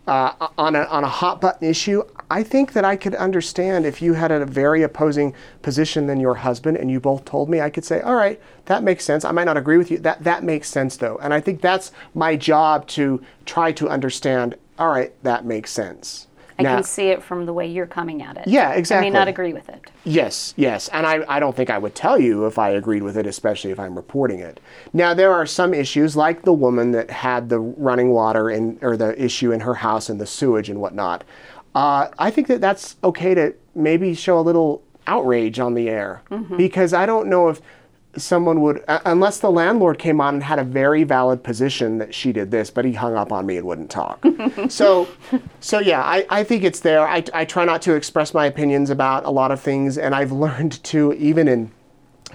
[0.07, 4.02] Uh, on a on a hot button issue, I think that I could understand if
[4.02, 7.70] you had a very opposing position than your husband and you both told me, I
[7.70, 9.26] could say, all right, that makes sense.
[9.26, 9.98] I might not agree with you.
[9.98, 11.20] That, that makes sense though.
[11.22, 16.28] And I think that's my job to try to understand, all right, that makes sense.
[16.58, 18.48] I Now- can see it from the way you're coming at it.
[18.48, 19.08] Yeah, exactly.
[19.08, 19.92] I may not agree with it.
[20.06, 20.88] Yes, yes.
[20.90, 23.72] And I, I don't think I would tell you if I agreed with it, especially
[23.72, 24.62] if I'm reporting it.
[24.94, 28.96] Now, there are some issues, like the woman that had the running water in, or
[28.96, 31.26] the issue in her house and the sewage and whatnot.
[31.74, 36.22] Uh, I think that that's okay to maybe show a little outrage on the air
[36.57, 37.61] because I don't know if
[38.17, 42.13] someone would, uh, unless the landlord came on and had a very valid position that
[42.13, 44.24] she did this, but he hung up on me and wouldn't talk.
[44.69, 45.07] so,
[45.61, 47.07] so yeah, I, I think it's there.
[47.07, 50.32] I, I try not to express my opinions about a lot of things, and I've
[50.32, 51.72] learned to, even in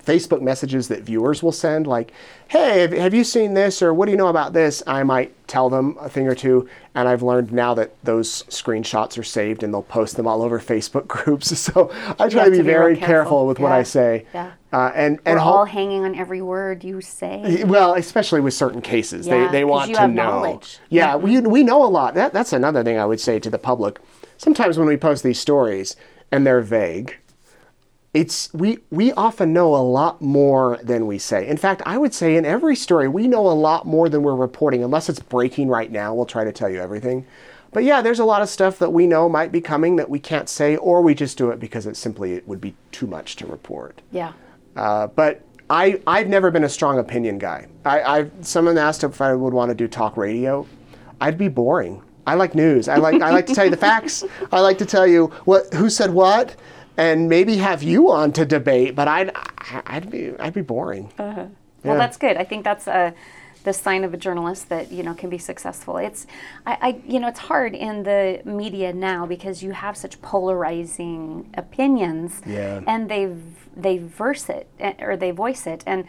[0.06, 2.12] Facebook messages that viewers will send, like,
[2.48, 4.82] hey, have, you seen this or what do you know about this?
[4.86, 6.68] I might tell them a thing or two.
[6.94, 10.60] And I've learned now that those screenshots are saved and they'll post them all over
[10.74, 11.50] Facebook groups.
[11.66, 13.06] So I try to be to be very careful.
[13.06, 14.26] careful with what I say.
[14.32, 14.52] Yeah.
[14.72, 17.64] Uh, and We're and all ho- hanging on every word you say.
[17.64, 20.40] well, especially with certain cases, Yeah, they, they want to know.
[20.40, 20.78] knowledge.
[20.90, 22.14] Yeah, we, we know a lot.
[22.14, 23.98] That, that's another thing I would say to the public.
[24.36, 25.96] Sometimes when we post these stories
[26.30, 27.16] and they're vague,
[28.14, 31.46] it's we we often know a lot more than we say.
[31.46, 34.34] In fact, I would say in every story we know a lot more than we're
[34.34, 34.82] reporting.
[34.82, 37.26] Unless it's breaking right now, we'll try to tell you everything.
[37.72, 40.18] But yeah, there's a lot of stuff that we know might be coming that we
[40.18, 43.36] can't say, or we just do it because it simply it would be too much
[43.36, 44.00] to report.
[44.12, 44.32] Yeah.
[44.76, 47.66] Uh, but I, I've never been a strong opinion guy.
[47.84, 50.66] I, I've, someone asked if I would want to do talk radio.
[51.20, 52.02] I'd be boring.
[52.26, 52.88] I like news.
[52.88, 54.24] I like, I like to tell you the facts.
[54.52, 56.56] I like to tell you what, who said what,
[56.96, 58.94] and maybe have you on to debate.
[58.94, 59.30] But I'd,
[59.86, 61.12] I'd be, I'd be boring.
[61.18, 61.50] Well,
[61.84, 61.94] Yeah.
[61.96, 62.36] that's good.
[62.36, 63.14] I think that's a
[63.64, 65.96] the sign of a journalist that you know can be successful.
[65.96, 66.26] It's,
[66.64, 71.50] I, I you know, it's hard in the media now because you have such polarizing
[71.54, 72.80] opinions, Yeah.
[72.86, 73.32] and they
[73.76, 76.04] they verse it eh, or they voice it, and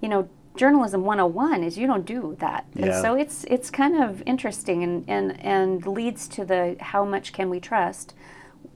[0.00, 0.28] you know.
[0.56, 2.64] Journalism 101 is you don't do that.
[2.74, 3.00] And Yeah.
[3.00, 7.48] so it's it's kind of interesting and, and, and leads to the how much can
[7.48, 8.12] we trust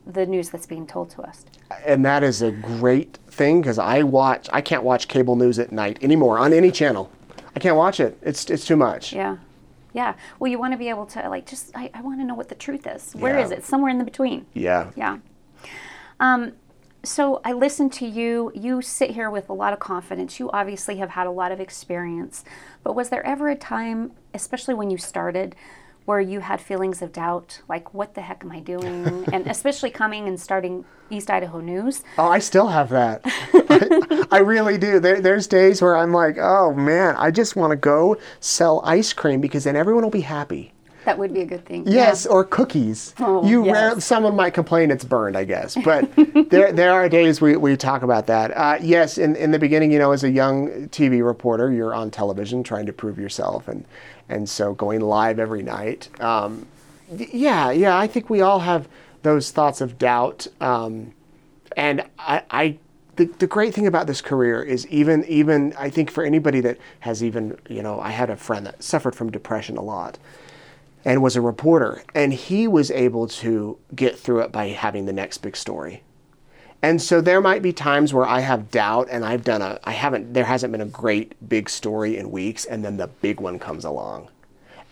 [0.07, 1.45] the news that's being told to us.
[1.87, 4.49] and that is a great thing because I watch.
[4.53, 7.11] I can't watch cable news at night anymore on any channel.
[7.55, 8.19] I can't watch it.
[8.23, 9.13] It's it's too much.
[9.13, 9.37] Yeah.
[9.95, 10.15] Yeah.
[10.39, 12.49] Well, you want to be able to, like, just, I, I want to know what
[12.49, 13.13] the truth is.
[13.15, 13.45] Where Yeah.
[13.45, 13.63] is it?
[13.63, 14.47] Somewhere in the between.
[14.55, 14.91] Yeah.
[14.97, 15.19] Yeah.
[16.19, 16.53] Um,
[17.05, 18.53] so I listen to you.
[18.55, 20.39] You sit here with a lot of confidence.
[20.41, 22.43] You obviously have had a lot of experience.
[22.83, 25.55] But was there ever a time, especially when you started,
[26.05, 27.61] where you had feelings of doubt?
[27.69, 29.25] Like, what the heck am I doing?
[29.33, 32.03] and especially coming and starting East Idaho News.
[32.19, 33.21] Oh, I still have that.
[33.25, 34.99] I, I really do.
[34.99, 39.13] There, there's days where I'm like, oh man, I just want to go sell ice
[39.13, 40.73] cream because then everyone will be happy.
[41.05, 41.85] That would be a good thing.
[41.87, 43.15] Yes, or cookies.
[43.19, 43.75] Oh, you yes.
[43.75, 46.09] rare, someone might complain it's burned, I guess, but
[46.51, 48.57] there there are days we, we talk about that.
[48.57, 52.11] Uh, yes, in, in the beginning, you know, as a young TV reporter, you're on
[52.11, 53.85] television trying to prove yourself, and
[54.33, 56.09] and so going live every night.
[56.21, 56.67] Um,
[57.15, 58.89] yeah, yeah, I think we all have
[59.23, 61.13] those thoughts of doubt, um,
[61.77, 62.43] and I.
[62.51, 62.79] I
[63.17, 66.79] the, the great thing about this career is even even I think for anybody that
[67.01, 70.19] has even you know I had a friend that suffered from depression a lot,
[71.05, 72.03] and was a reporter.
[72.15, 76.03] And he was able to get through it by having the next big story.
[76.83, 79.93] And so there might be times where I have doubt and I've done a, I
[79.93, 83.61] haven't, there hasn't been a great big story in weeks, and then the big one
[83.61, 84.29] comes along.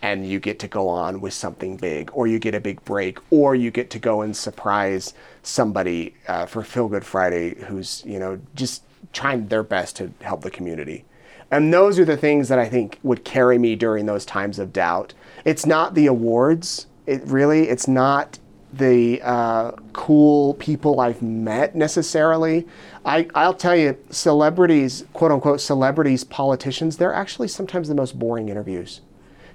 [0.01, 3.19] And you get to go on with something big, or you get a big break,
[3.29, 5.13] or you get to go and surprise
[5.43, 10.41] somebody uh, for Feel Good Friday who's, you know, just trying their best to help
[10.41, 11.03] the community.
[11.51, 14.71] And those are the things that I think would carry me during those times of
[14.71, 15.13] doubt.
[15.43, 16.87] It's not the awards.
[17.05, 18.39] It really, it's not
[18.73, 22.67] the uh, cool people I've met necessarily.
[23.05, 28.49] I, I'll tell you, celebrities, quote unquote, celebrities, politicians, they're actually sometimes the most boring
[28.49, 29.01] interviews.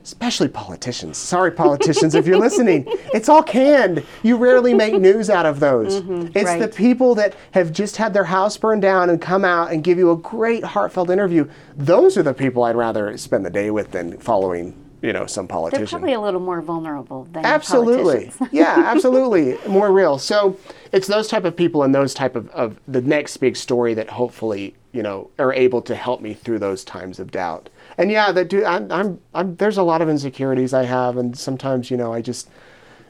[0.05, 1.17] Especially politicians.
[1.17, 2.85] Sorry, politicians, if you're listening.
[3.13, 4.05] It's all canned.
[4.23, 5.95] You rarely make news out of those.
[5.97, 6.61] it's the Mm-hmm.
[6.61, 6.75] right.
[6.77, 10.13] people that have just had their house burned down and come out and give you
[10.13, 11.49] a great heartfelt interview.
[11.77, 15.47] Those are the people I'd rather spend the day with than following, you know, some
[15.47, 15.91] politicians.
[15.91, 18.27] They're probably a little more vulnerable than absolutely.
[18.27, 18.49] politicians.
[18.53, 19.59] yeah, absolutely.
[19.69, 20.19] More real.
[20.19, 20.59] So
[20.93, 24.11] it's those type of people and those type of, of the next big story that
[24.11, 27.69] hopefully, you know, are able to help me through those times of doubt.
[27.99, 31.37] And yeah, that do I'm, I'm, I'm there's a lot of insecurities I have and
[31.37, 32.49] sometimes, you know, I just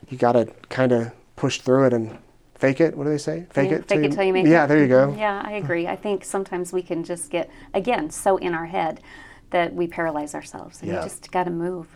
[0.08, 2.18] you got to kind of push through it and
[2.56, 2.96] fake it.
[2.96, 3.46] What do they say?
[3.50, 4.50] Fake Yeah, it fake it till you make it.
[4.50, 5.14] Yeah, there you go.
[5.16, 5.86] Yeah, I agree.
[5.86, 9.00] I think sometimes we can just get again so in our head
[9.56, 10.98] that we paralyze ourselves, and Yeah.
[10.98, 11.86] you just got to move.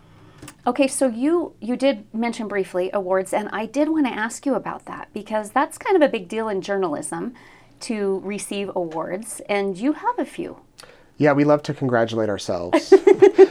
[0.66, 4.54] Okay, so you you did mention briefly awards, and I did want to ask you
[4.54, 7.34] about that because that's kind of a big deal in journalism
[7.80, 10.50] to receive awards, and you have a few.
[11.18, 12.94] Yeah, we love to congratulate ourselves.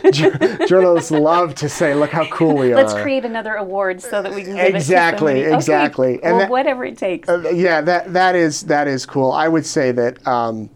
[0.68, 2.76] Journalists love to say, "Look how cool we are.
[2.76, 6.14] Let's create another award so that we can Exactly, exactly.
[6.18, 7.30] Okay, And well, that- whatever it takes.
[7.30, 9.32] Uh, yeah, that that is that is cool.
[9.32, 10.70] I would say that um,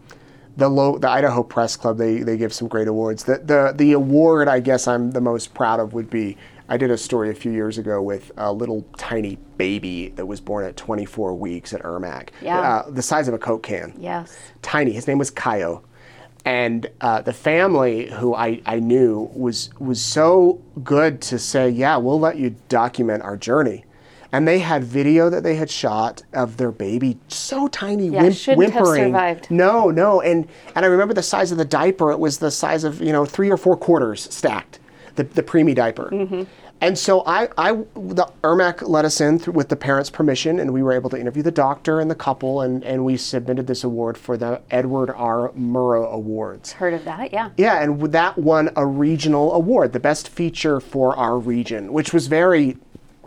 [0.56, 3.24] the low, the Idaho Press Club they they give some great awards.
[3.24, 6.36] The the the award I guess I'm the most proud of would be
[6.68, 10.40] I did a story a few years ago with a little tiny baby that was
[10.40, 12.58] born at 24 weeks at Ermac, Yeah.
[12.58, 14.34] uh, the size of a Coke can yes.
[14.62, 14.92] tiny.
[14.92, 15.82] His name was Kaio.
[16.46, 21.96] And uh, the family who I, I knew was was so good to say, yeah,
[21.96, 23.84] we'll let you document our journey.
[24.34, 28.32] And they had video that they had shot of their baby, so tiny, Yeah, whim-
[28.32, 29.12] shouldn't have whimpering.
[29.12, 29.48] survived.
[29.48, 32.10] No, no, and and I remember the size of the diaper.
[32.10, 34.80] It was the size of you know three or four quarters stacked,
[35.14, 36.08] the the preemie diaper.
[36.10, 36.42] Mm-hmm.
[36.80, 40.72] And so I, I, the Ermac let us in through, with the parents' permission, and
[40.72, 43.84] we were able to interview the doctor and the couple, and, and we submitted this
[43.84, 45.50] award for the Edward R.
[45.56, 46.72] Murrow Awards.
[46.72, 47.32] Heard of that?
[47.32, 47.50] Yeah.
[47.56, 52.26] Yeah, and that won a regional award, the best feature for our region, which was
[52.26, 52.76] very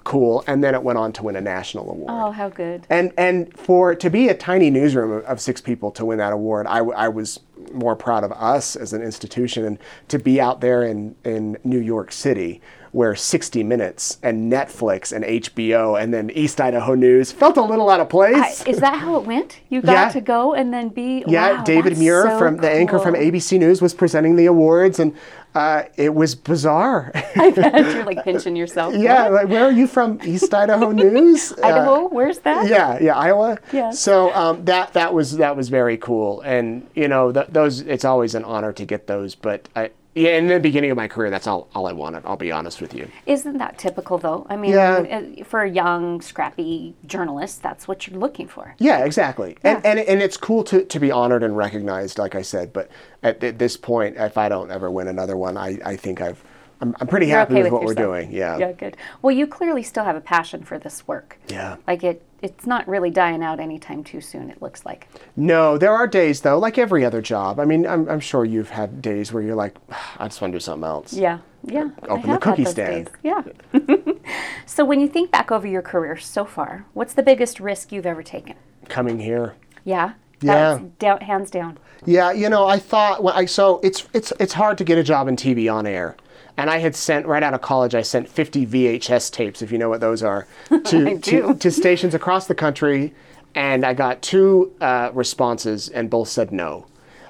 [0.07, 0.41] cool.
[0.47, 2.09] And then it went on to win a national award.
[2.09, 2.87] Oh, how good.
[2.89, 6.31] And and for to be a tiny newsroom of, of six people to win that
[6.31, 7.41] award, I, I was
[7.73, 9.77] more proud of us as an institution, and
[10.07, 12.61] to be out there in in New York City,
[12.97, 17.91] where 60 Minutes and Netflix and HBO and then East Idaho News felt a little
[17.91, 18.65] out of I, place.
[18.65, 19.59] is that how it went?
[19.69, 20.09] You got Yeah.
[20.09, 21.23] to go and then be.
[21.27, 23.13] yeah, wow, David Muir so from the anchor from.
[23.13, 25.13] ABC News was presenting the awards, and
[25.53, 27.11] uh, it was bizarre.
[27.35, 28.95] I bet you're like pinching yourself.
[28.97, 30.19] yeah, like where are you from?
[30.23, 31.53] East Idaho News?
[31.63, 32.67] Uh, Idaho, where's that?
[32.67, 33.59] yeah, yeah, Iowa.
[33.71, 33.91] Yeah.
[33.91, 37.81] So um, that that was that was very cool, and you know th- those.
[37.81, 39.91] It's always an honor to get those, but I.
[40.17, 42.23] Yeah, in the beginning of my career, that's all, all I wanted.
[42.25, 43.07] I'll be honest with you.
[43.25, 44.47] Isn't that typical though?
[44.49, 45.21] I mean, Yeah.
[45.39, 48.75] uh, for a young, scrappy journalist, that's what you're looking for.
[48.79, 49.57] Yeah, exactly.
[49.63, 49.89] And, Yeah.
[49.91, 52.73] and and it's cool to, to be honored and recognized, like I said.
[52.73, 52.89] But
[53.21, 56.43] at, th- this point, if I don't ever win another one, I, I think I've
[56.81, 58.09] I'm, I'm pretty You're happy okay with, with what yourself.
[58.09, 58.31] we're doing.
[58.31, 58.57] Yeah.
[58.57, 58.97] Yeah, good.
[59.21, 61.39] Well, you clearly still have a passion for this work.
[61.47, 61.77] Yeah.
[61.87, 64.49] Like it, it's not really dying out anytime too soon.
[64.49, 65.07] It looks like.
[65.35, 67.59] No, there are days though, like every other job.
[67.59, 70.51] I mean, I'm, I'm sure you've had days where you're like, ah, I just want
[70.53, 71.13] to do something else.
[71.13, 71.89] Yeah, yeah.
[72.07, 73.05] Open the cookie stand.
[73.05, 73.15] days.
[73.23, 73.43] Yeah.
[74.65, 78.05] so when you think back over your career so far, what's the biggest risk you've
[78.05, 78.55] ever taken?
[78.87, 79.55] Coming here.
[79.83, 80.13] Yeah.
[80.41, 80.81] Yeah.
[80.99, 81.79] Down, hands down.
[82.05, 85.03] Yeah, you know, I thought when I so it's it's it's hard to get a
[85.03, 86.15] job in TV on air.
[86.57, 87.93] And I had sent right out of college.
[87.93, 92.13] I sent 50 VHS tapes, if you know what those are, to to, to stations
[92.13, 93.13] across the country,
[93.55, 96.87] and I got two uh, responses, and both said no.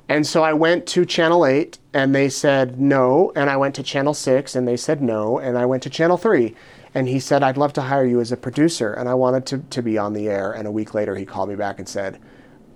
[0.10, 3.84] And so I went to Channel 8, and they said no, and I went to
[3.84, 6.56] Channel 6, and they said no, and I went to Channel 3,
[6.94, 9.58] and he said I'd love to hire you as a producer, and I wanted to
[9.60, 10.54] to be on the air.
[10.54, 12.20] And a week later, he called me back and said,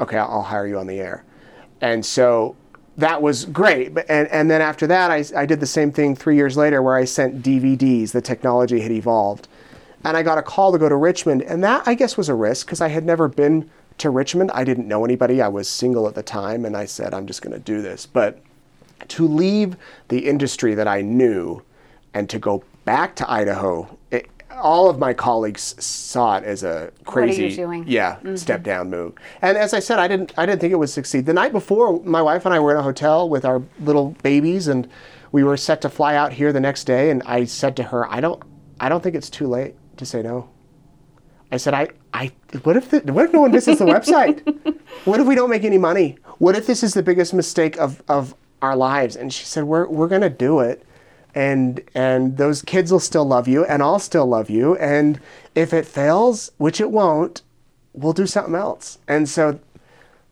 [0.01, 1.23] okay, I'll I'll hire you on the air.
[1.79, 2.55] And so
[2.97, 3.97] that was great.
[4.09, 6.95] And, and then after that, I, I did the same thing three years later where
[6.95, 8.11] I sent DVDs.
[8.11, 9.47] The technology had evolved.
[10.03, 11.43] And I got a call to go to Richmond.
[11.43, 13.69] And that, I guess, was a risk because I had never been
[13.99, 14.51] to Richmond.
[14.53, 15.41] I didn't know anybody.
[15.41, 16.65] I was single at the time.
[16.65, 18.05] And I said, I'm just going to do this.
[18.05, 18.41] But
[19.09, 19.77] to leave
[20.09, 21.61] the industry that I knew
[22.13, 23.97] and to go back to Idaho,
[24.57, 27.85] all of my colleagues saw it as a are you crazy, doing?
[27.87, 28.35] yeah, mm-hmm.
[28.35, 29.13] step down move.
[29.41, 31.25] And as I said, I didn't, I didn't think it would succeed.
[31.25, 34.67] The night before, my wife and I were in a hotel with our little babies,
[34.67, 34.89] and
[35.31, 37.09] we were set to fly out here the next day.
[37.09, 38.41] And I said to her, I don't,
[38.79, 40.49] I don't think it's too late to say no.
[41.51, 42.31] I said, I, I,
[42.63, 44.41] what if, the, what if no one visits the website?
[45.05, 46.17] What if we don't make any money?
[46.37, 49.15] What if this is the biggest mistake of, of our lives?
[49.15, 50.85] And she said, we're, we're going to do it.
[51.33, 54.75] And, and those kids will still love you and I'll still love you.
[54.77, 55.19] And
[55.55, 57.41] if it fails, which it won't,
[57.93, 58.99] we'll do something else.
[59.07, 59.59] And so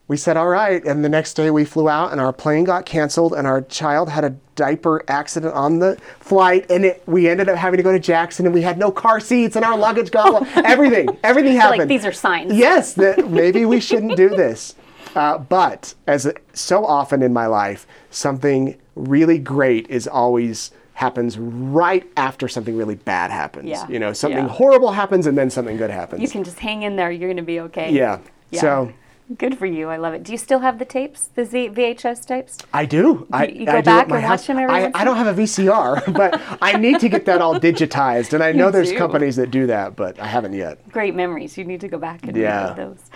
[0.08, 0.84] we said, all right.
[0.84, 4.08] And the next day we flew out and our plane got canceled and our child
[4.08, 6.68] had a diaper accident on the flight.
[6.68, 9.20] And it, we ended up having to go to Jackson and we had no car
[9.20, 11.78] seats and our luggage got, everything, everything happened.
[11.78, 12.52] like these are signs.
[12.52, 14.74] Yes, that maybe we shouldn't do this.
[15.14, 22.06] Uh, but as so often in my life, something really great is always happens right
[22.18, 23.66] after something really bad happens.
[23.68, 24.48] Yeah, You know, something yeah.
[24.48, 26.20] horrible happens and then something good happens.
[26.20, 27.10] You can just hang in there.
[27.10, 27.90] You're going to be okay.
[27.90, 28.18] yeah.
[28.50, 28.60] yeah.
[28.60, 28.92] So
[29.38, 29.88] Good for you.
[29.88, 30.24] I love it.
[30.24, 32.58] Do you still have the tapes, the Z- VHS tapes?
[32.74, 33.28] I do.
[33.32, 35.40] I, you go I back and house, watch them every I, I don't have a
[35.40, 38.32] VCR, but I need to get that all digitized.
[38.32, 38.98] And I know there's do.
[38.98, 40.76] companies that do that, but I haven't yet.
[40.90, 41.56] Great memories.
[41.56, 42.62] You need to go back and Yeah.
[42.72, 43.10] relive those.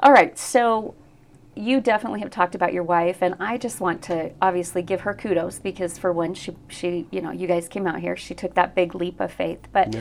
[0.00, 0.36] All right.
[0.36, 0.94] So,
[1.56, 5.14] you definitely have talked about your wife, and I just want to obviously give her
[5.14, 8.54] kudos because for one, she she you know you guys came out here, she took
[8.54, 9.60] that big leap of faith.
[9.72, 9.96] But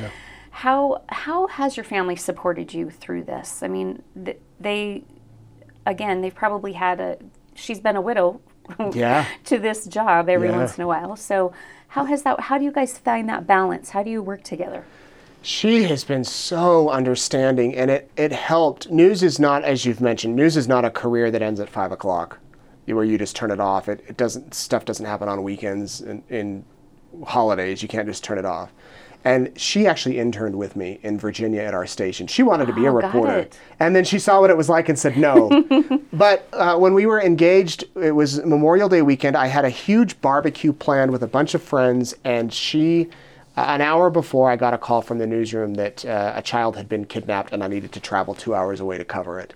[0.51, 3.64] how how has your family supported you through this?
[3.64, 5.03] I mean, th- they
[5.86, 7.18] again they've probably had a
[7.53, 8.41] she's been a widow
[8.93, 9.26] Yeah.
[9.45, 10.58] to this job every Yeah.
[10.58, 11.16] once in a while.
[11.16, 11.53] So
[11.89, 12.39] how has that?
[12.41, 13.91] How do you guys find that balance?
[13.91, 14.84] How do you work together?
[15.46, 18.89] She has been so understanding, and it, it helped.
[18.89, 21.91] News is not, as you've mentioned, news is not a career that ends at five
[21.91, 22.39] o'clock,
[22.88, 23.88] where you just turn it off.
[23.88, 26.66] It, it doesn't stuff doesn't happen on weekends and in
[27.28, 27.84] holidays.
[27.84, 28.74] You can't just turn it off.
[29.24, 32.26] And she actually interned with me in Virginia at our station.
[32.26, 33.48] She wanted to be a Oh, got reporter,
[33.80, 35.64] and then she saw what it was like and said no.
[36.12, 39.38] but uh, when we were engaged, it was Memorial Day weekend.
[39.38, 43.10] I had a huge barbecue planned with a bunch of friends, and she,
[43.56, 46.89] an hour before, I got a call from the newsroom that uh, a child had
[46.89, 49.53] been kidnapped and I needed to travel two hours away to cover it.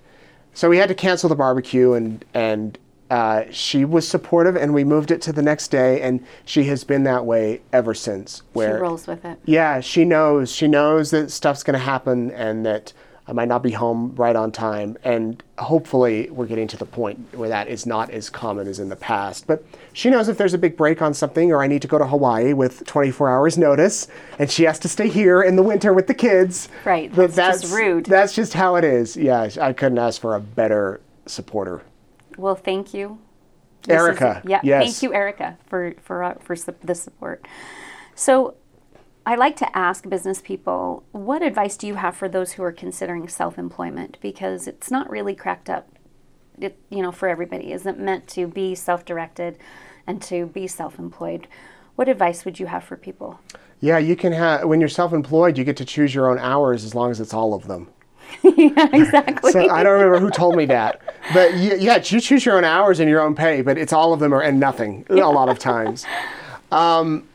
[0.54, 2.78] So we had to cancel the barbecue, and and
[3.10, 6.84] uh, she was supportive, and we moved it to the next day, and she has
[6.84, 8.42] been that way ever since.
[8.54, 9.40] Where she rolls with it.
[9.46, 10.52] yeah, she knows.
[10.52, 12.94] She knows that stuff's going to happen and that
[13.30, 14.98] I might not be home right on time.
[15.04, 18.90] And hopefully, we're getting to the point where that is not as common as in
[18.90, 19.46] the past.
[19.46, 19.64] But
[19.94, 22.08] she knows if there's a big break on something or I need to go to
[22.08, 24.08] Hawaii with 24 hours notice
[24.40, 26.70] and she has to stay here in the winter with the kids.
[26.84, 28.06] Right, that that's just rude.
[28.06, 29.16] That's just how it is.
[29.16, 31.84] Yeah, I couldn't ask for a better supporter.
[32.36, 33.20] Well, thank you.
[33.84, 34.84] This is- Erica, yeah, yes.
[34.84, 37.46] thank you, Erica, for for uh, for su- the support.
[38.16, 38.56] So,
[39.26, 42.72] I like to ask business people, what advice do you have for those who are
[42.72, 44.18] considering self-employment?
[44.22, 45.88] Because it's not really cracked up,
[46.60, 47.72] it, you know, for everybody.
[47.72, 49.58] Isn't meant to be self-directed
[50.08, 51.48] and to be self-employed.
[51.96, 53.40] What advice would you have for people?
[53.82, 56.84] Yeah, you can have, when you're self employed, you get to choose your own hours
[56.84, 57.90] as long as it's all of them.
[58.44, 59.52] yeah, exactly.
[59.52, 61.02] So I don't remember who told me that,
[61.34, 64.14] but y- yeah, you choose your own hours and your own pay, but it's all
[64.14, 66.06] of them or and nothing a lot of times.
[66.72, 67.28] Um,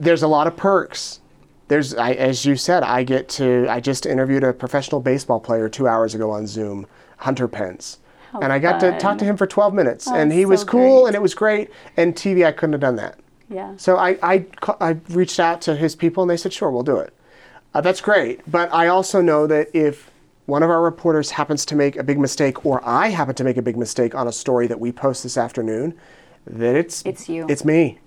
[0.00, 1.20] there's a lot of perks.
[1.68, 3.66] There's, I, as you said, I get to.
[3.68, 6.86] I just interviewed a professional baseball player two hours ago on Zoom,
[7.18, 7.98] Hunter Pence,
[8.40, 11.08] and I got to talk to him for 12 minutes, and he was cool, great.
[11.08, 11.70] and it was great.
[11.96, 13.18] And TV, I couldn't have done that.
[13.50, 13.74] yeah.
[13.76, 14.46] So I, I,
[14.80, 17.12] I reached out to his people and they said, sure, we'll do it.
[17.74, 18.40] Uh, that's great.
[18.50, 20.10] But I also know that if
[20.46, 23.58] one of our reporters happens to make a big mistake or I happen to make
[23.58, 25.94] a big mistake on a story that we post this afternoon,
[26.46, 27.46] that it's, It's you.
[27.48, 27.98] It's me.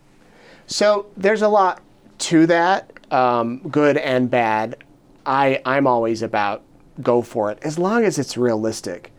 [0.72, 1.82] So there's a lot
[2.20, 4.82] to that, um, good and bad.
[5.26, 6.64] I, I'm always about
[7.02, 9.12] go for it as long as it's realistic.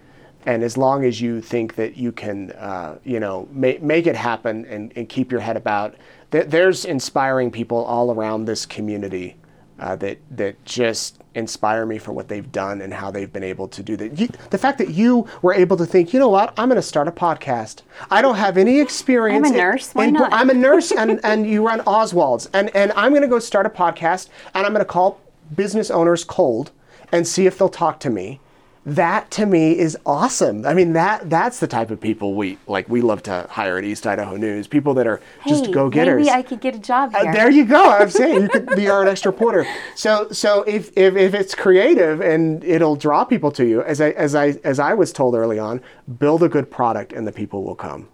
[0.46, 4.16] And as long as you think that you can, uh, you know, ma- make it
[4.16, 5.94] happen and, and keep your head about,
[6.30, 9.36] th- there's inspiring people all around this community
[9.78, 13.68] uh, that that just inspire me for what they've done and how they've been able
[13.68, 14.18] to do that.
[14.18, 16.83] You, the fact that you were able to think, you know what, I'm going to
[16.83, 17.83] start a podcast.
[18.11, 19.47] I don't have any experience.
[19.47, 20.33] I'm a in- nurse, why in- not?
[20.33, 23.66] I'm a nurse, and and you run Oswald's, and and I'm going to go start
[23.66, 25.20] a podcast, and I'm going to call
[25.55, 26.70] business owners cold
[27.11, 28.41] and see if they'll talk to me.
[28.85, 30.66] That to me is awesome.
[30.66, 32.89] I mean that that's the type of people we like.
[32.89, 34.66] We love to hire at East Idaho News.
[34.66, 36.26] People that are just hey, go getters.
[36.26, 37.28] Maybe I could get a job here.
[37.28, 37.91] Uh, there you go.
[37.91, 39.64] I'm saying you could be our next reporter.
[39.95, 44.11] So so if, if if it's creative and it'll draw people to you, as I
[44.11, 45.80] as I as I was told early on,
[46.18, 48.09] build a good product and the people will come,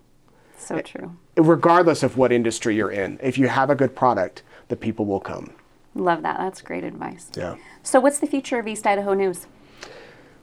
[0.59, 1.17] so true.
[1.37, 3.19] regardless of what industry you're in.
[3.23, 5.55] If you have a good product, the people will come.
[5.95, 6.37] Love that.
[6.37, 7.31] That's great advice.
[7.35, 7.57] Yeah.
[7.83, 9.47] So, what's the future of East Idaho News?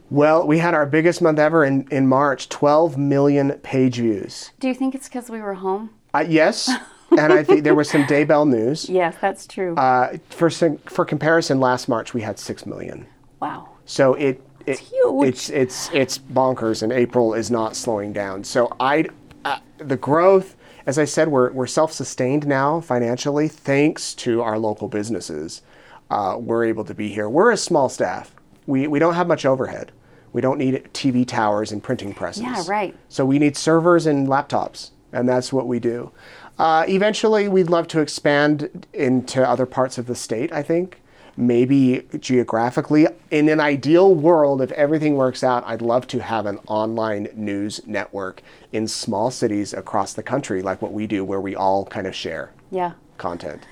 [0.10, 4.52] Well, we had our biggest month ever in, in March, 12 million page views.
[4.60, 5.90] Do you think it's because we were home?
[6.14, 6.72] Uh, yes,
[7.12, 8.88] and I think there was some Daybell news.
[8.90, 9.76] Yes, that's true.
[9.76, 13.08] Uh, for for comparison, last March we had six million.
[13.42, 13.70] wow.
[13.86, 15.28] So it, it huge.
[15.28, 18.44] it's it's it's bonkers, and April is not slowing down.
[18.44, 19.06] So I,
[19.44, 24.88] uh, the growth, as I said, we're we're self-sustained now financially thanks to our local
[24.88, 25.62] businesses.
[26.10, 27.28] Uh, we're able to be here.
[27.30, 28.32] We're a small staff.
[28.68, 29.92] We we don't have much overhead.
[30.34, 32.44] We don't need TV towers and printing presses.
[32.44, 32.96] Yeah, right.
[33.10, 36.12] So we need servers and laptops, and that's what we do.
[36.58, 40.52] Uh, eventually, we'd love to expand into other parts of the state.
[40.52, 41.02] I think
[41.38, 43.08] maybe geographically.
[43.32, 47.82] In an ideal world, if everything works out, I'd love to have an online news
[47.86, 48.42] network
[48.72, 52.16] in small cities across the country, like what we do, where we all kind of
[52.16, 52.94] share Yeah.
[53.18, 53.64] content.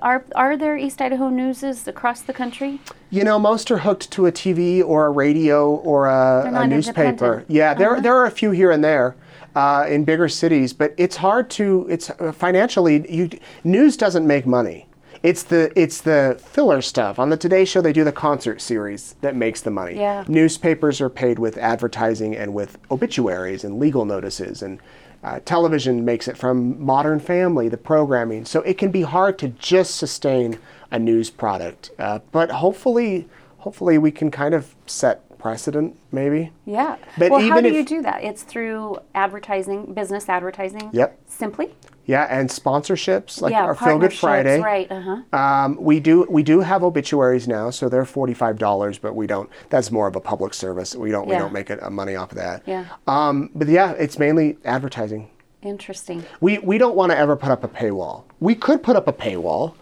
[0.00, 2.80] Are are there East Idaho newses across the country?
[3.10, 7.44] You know, most are hooked to a TV or a radio or a, a newspaper.
[7.48, 9.16] Yeah, there there are a few here and there
[9.54, 11.86] uh, in bigger cities, but it's hard to.
[11.88, 13.10] It's uh, financially.
[13.10, 13.30] You
[13.64, 14.86] news doesn't make money.
[15.22, 17.18] It's the it's the filler stuff.
[17.18, 19.96] On the Today Show, they do the concert series that makes the money.
[19.96, 20.24] Yeah.
[20.26, 24.80] Newspapers are paid with advertising and with obituaries and legal notices, and
[25.22, 28.44] uh, television makes it from Modern Family, the programming.
[28.44, 30.58] So it can be hard to just sustain
[30.90, 31.90] a news product.
[31.98, 36.52] Uh, but hopefully, hopefully we can kind of set precedent, maybe.
[36.64, 36.96] Yeah.
[37.18, 38.22] But well, how do you do that?
[38.22, 40.90] It's through advertising, business advertising.
[40.92, 41.18] Yep.
[41.26, 41.74] Simply.
[42.04, 43.64] Yeah, and sponsorships like yeah.
[43.64, 44.60] our Feel Good Friday.
[44.60, 44.90] Right.
[44.90, 45.38] Uh huh.
[45.38, 49.28] Um, we do we do have obituaries now, so they're forty five dollars, but we
[49.28, 49.48] don't.
[49.70, 50.96] That's more of a public service.
[50.96, 52.62] We don't we don't make it, uh, money off of that.
[52.66, 52.86] Yeah.
[53.06, 55.30] Um, but yeah, it's mainly advertising.
[55.62, 56.24] Interesting.
[56.40, 58.24] We we don't want to ever put up a paywall.
[58.40, 59.74] We could put up a paywall,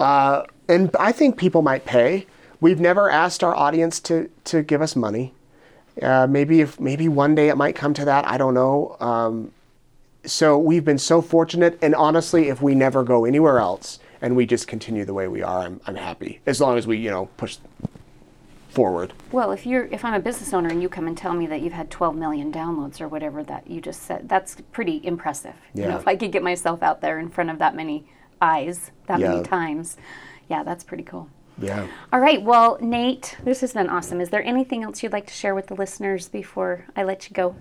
[0.00, 2.26] uh, and I think people might pay.
[2.60, 5.34] We've never asked our audience to to give us money.
[6.02, 8.26] Uh, maybe if maybe one day it might come to that.
[8.26, 8.96] I don't know.
[8.98, 9.52] Um,
[10.24, 14.44] so we've been so fortunate, and honestly, if we never go anywhere else and we
[14.46, 16.40] just continue the way we are, I'm I'm happy.
[16.46, 17.58] As long as we you know push
[18.68, 19.12] forward.
[19.32, 21.60] Well, if you're if I'm a business owner and you come and tell me that
[21.60, 25.54] you've had 12 million downloads or whatever that you just said, that's pretty impressive.
[25.74, 25.96] You know, Yeah.
[25.98, 28.04] if I could get myself out there in front of that many
[28.40, 29.30] eyes that Yeah.
[29.30, 29.96] many times,
[30.48, 31.28] yeah, that's pretty cool.
[31.60, 31.86] Yeah.
[32.12, 34.20] All right, well, Nate, this has been awesome.
[34.20, 37.34] Is there anything else you'd like to share with the listeners before I let you
[37.34, 37.56] go?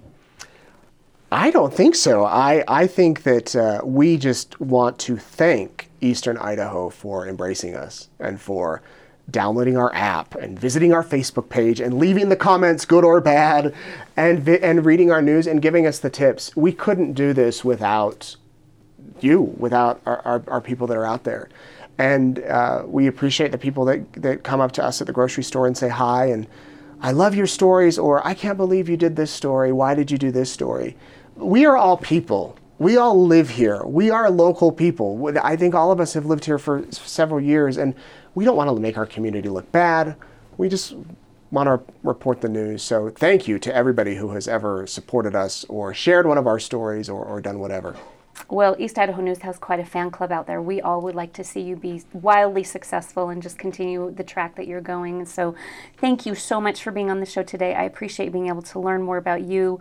[1.31, 2.25] I don't think so.
[2.25, 8.09] I, I think that uh, we just want to thank Eastern Idaho for embracing us
[8.19, 8.81] and for
[9.29, 13.75] downloading our app and visiting our Facebook page and leaving the comments, good or bad,
[14.17, 16.55] and, vi- and reading our news and giving us the tips.
[16.55, 18.35] We couldn't do this without
[19.19, 21.47] you, without our, our, our people that are out there.
[21.99, 25.43] And uh, we appreciate the people that, that come up to us at the grocery
[25.43, 26.47] store and say hi and
[27.01, 29.71] I love your stories, or I can't believe you did this story.
[29.71, 30.97] Why did you do this story?
[31.39, 32.57] We are all people.
[32.79, 33.83] We all live here.
[33.85, 35.33] We are local people.
[35.41, 37.95] I think all of us have lived here for several years, and
[38.35, 40.17] we don't want to make our community look bad.
[40.57, 40.95] We just
[41.51, 42.83] want to report the news.
[42.83, 46.59] So thank you to everybody who has ever supported us or shared one of our
[46.59, 47.95] stories or, or done whatever.
[48.49, 50.61] Well, East Idaho News has quite a fan club out there.
[50.61, 54.55] We all would like to see you be wildly successful and just continue the track
[54.55, 55.25] that you're going.
[55.25, 55.55] So,
[55.97, 57.75] thank you so much for being on the show today.
[57.75, 59.79] I appreciate being able to learn more about you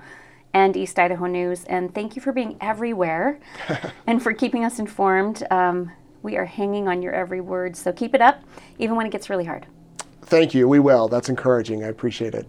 [0.54, 1.64] and East Idaho News.
[1.64, 3.38] And thank you for being everywhere
[4.06, 5.46] and for keeping us informed.
[5.50, 5.92] Um,
[6.22, 7.76] we are hanging on your every word.
[7.76, 8.42] So, keep it up,
[8.78, 9.66] even when it gets really hard.
[10.22, 10.68] Thank you.
[10.68, 11.08] We will.
[11.08, 11.84] That's encouraging.
[11.84, 12.46] I appreciate it.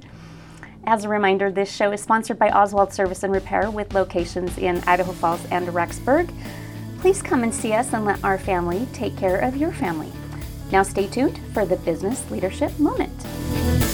[0.85, 4.79] As a reminder, this show is sponsored by Oswald Service and Repair with locations in
[4.87, 6.33] Idaho Falls and Rexburg.
[6.99, 10.11] Please come and see us and let our family take care of your family.
[10.71, 13.25] Now, stay tuned for the Business Leadership Moment.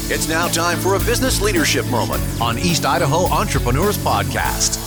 [0.07, 4.81] It's now time for a business leadership moment on East Idaho Entrepreneurs Podcast.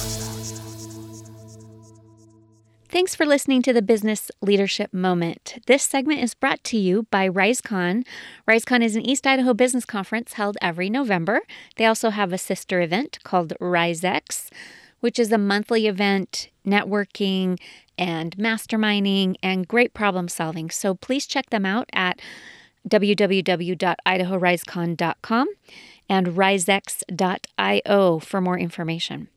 [2.90, 5.58] Thanks for listening to the Business Leadership Moment.
[5.66, 8.04] This segment is brought to you by RiseCon.
[8.48, 11.40] RiseCon is an East Idaho business conference held every November.
[11.76, 14.50] They also have a sister event called RiseX,
[15.00, 17.58] which is a monthly event, networking
[17.98, 20.70] and masterminding and great problem solving.
[20.70, 22.18] So please check them out at
[22.88, 25.48] www.idahorisecon.com
[26.08, 29.28] and risex.io for more information.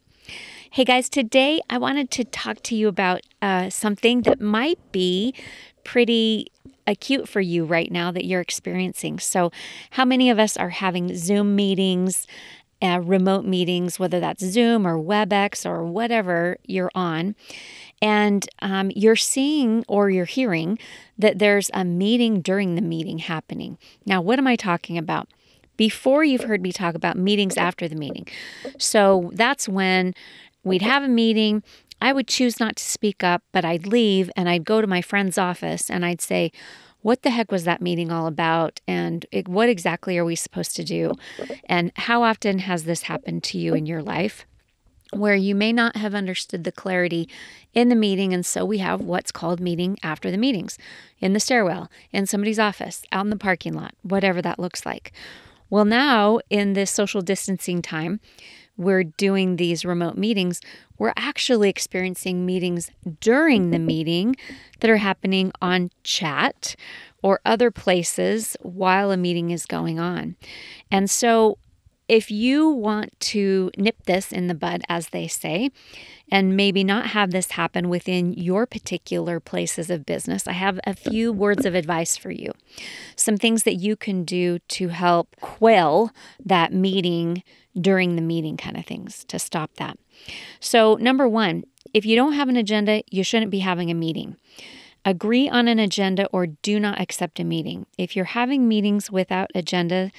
[0.69, 5.35] Hey guys, today I wanted to talk to you about uh, something that might be
[5.83, 6.47] pretty
[6.87, 9.19] acute for you right now that you're experiencing.
[9.19, 9.51] So,
[9.91, 12.25] how many of us are having Zoom meetings,
[12.81, 17.35] uh, remote meetings, whether that's Zoom or WebEx or whatever you're on,
[18.01, 20.79] and um, you're seeing or you're hearing
[21.17, 23.77] that there's a meeting during the meeting happening?
[24.05, 25.27] Now, what am I talking about?
[25.77, 28.27] before you've heard me talk about meetings after the meeting.
[28.77, 30.13] So that's when
[30.63, 31.63] we'd have a meeting.
[31.99, 35.01] I would choose not to speak up, but I'd leave and I'd go to my
[35.01, 36.51] friend's office and I'd say,
[37.01, 38.79] what the heck was that meeting all about?
[38.87, 41.13] And it, what exactly are we supposed to do?
[41.65, 44.45] And how often has this happened to you in your life?
[45.11, 47.27] Where you may not have understood the clarity
[47.73, 48.33] in the meeting.
[48.33, 50.77] And so we have what's called meeting after the meetings
[51.19, 55.11] in the stairwell, in somebody's office, out in the parking lot, whatever that looks like.
[55.69, 58.19] Well, now in this social distancing time,
[58.77, 60.59] we're doing these remote meetings.
[60.97, 64.35] We're actually experiencing meetings during the meeting
[64.79, 66.75] that are happening on chat
[67.21, 70.35] or other places while a meeting is going on.
[70.89, 71.57] And so,
[72.11, 75.71] if you want to nip this in the bud, as they say,
[76.29, 80.93] and maybe not have this happen within your particular places of business, I have a
[80.93, 82.51] few words of advice for you.
[83.15, 86.11] Some things that you can do to help quell
[86.43, 87.43] that meeting
[87.79, 89.97] during the meeting kind of things to stop that.
[90.59, 94.35] So, number one, if you don't have an agenda, you shouldn't be having a meeting.
[95.05, 97.85] Agree on an agenda or do not accept a meeting.
[97.97, 100.11] If you're having meetings without agenda,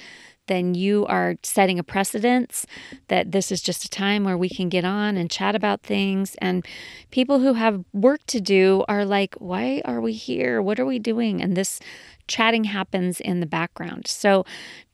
[0.47, 2.65] then you are setting a precedence
[3.07, 6.35] that this is just a time where we can get on and chat about things.
[6.39, 6.65] And
[7.11, 10.61] people who have work to do are like, why are we here?
[10.61, 11.41] What are we doing?
[11.41, 11.79] And this
[12.27, 14.07] chatting happens in the background.
[14.07, 14.45] So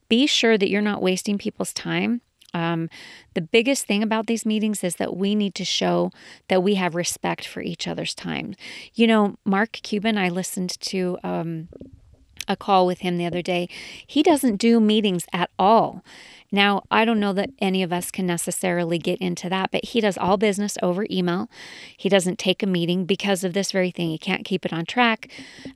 [0.07, 2.21] be sure that you're not wasting people's time.
[2.53, 2.89] Um,
[3.35, 6.11] the biggest thing about these meetings is that we need to show
[6.47, 8.55] that we have respect for each other's time.
[8.95, 11.69] You know, Mark Cuban, I listened to um,
[12.49, 13.69] a call with him the other day.
[14.05, 16.03] He doesn't do meetings at all.
[16.51, 20.01] Now, I don't know that any of us can necessarily get into that, but he
[20.01, 21.47] does all business over email.
[21.95, 24.09] He doesn't take a meeting because of this very thing.
[24.09, 25.29] He can't keep it on track.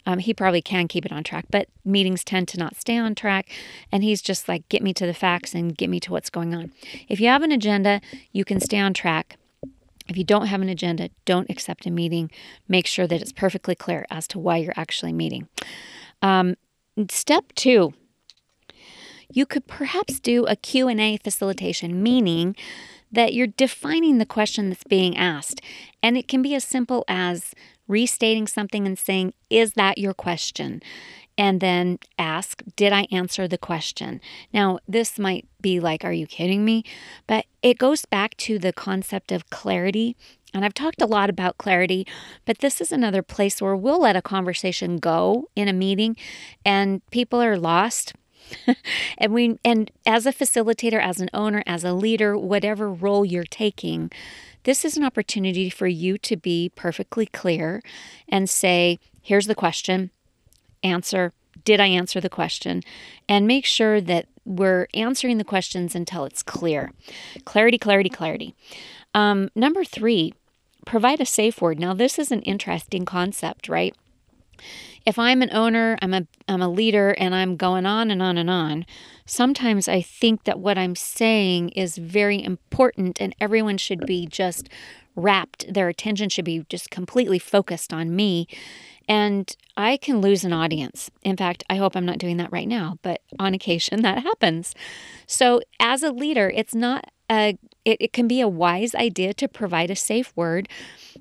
[0.07, 3.13] Um, he probably can keep it on track, but meetings tend to not stay on
[3.13, 3.51] track.
[3.91, 6.55] And he's just like, get me to the facts and get me to what's going
[6.55, 6.73] on.
[7.07, 8.01] If you have an agenda,
[8.31, 9.37] you can stay on track.
[10.07, 12.31] If you don't have an agenda, don't accept a meeting.
[12.67, 15.47] Make sure that it's perfectly clear as to why you're actually meeting.
[16.23, 16.55] Um,
[17.09, 17.93] step two,
[19.29, 22.55] you could perhaps do a Q&A facilitation, meaning
[23.11, 25.61] that you're defining the question that's being asked.
[26.01, 27.53] And it can be as simple as
[27.87, 30.81] restating something and saying, Is that your question?
[31.37, 34.21] And then ask, Did I answer the question?
[34.53, 36.83] Now, this might be like, Are you kidding me?
[37.27, 40.15] But it goes back to the concept of clarity
[40.53, 42.05] and I've talked a lot about clarity,
[42.45, 46.15] but this is another place where we'll let a conversation go in a meeting
[46.65, 48.13] and people are lost.
[49.17, 53.43] and we and as a facilitator, as an owner, as a leader, whatever role you're
[53.45, 54.11] taking,
[54.63, 57.81] this is an opportunity for you to be perfectly clear
[58.29, 60.11] and say, here's the question,
[60.83, 61.33] answer,
[61.65, 62.81] did I answer the question?
[63.27, 66.91] And make sure that we're answering the questions until it's clear.
[67.45, 68.55] Clarity, clarity, clarity.
[69.13, 70.33] Um, number three,
[70.85, 71.79] provide a safe word.
[71.79, 73.95] Now, this is an interesting concept, right?
[75.05, 78.37] If I'm an owner, I'm a I'm a leader and I'm going on and on
[78.37, 78.85] and on,
[79.25, 84.69] sometimes I think that what I'm saying is very important and everyone should be just
[85.15, 88.47] wrapped their attention should be just completely focused on me
[89.07, 91.11] and I can lose an audience.
[91.23, 94.73] In fact, I hope I'm not doing that right now, but on occasion that happens.
[95.27, 99.47] So, as a leader, it's not a it, it can be a wise idea to
[99.47, 100.67] provide a safe word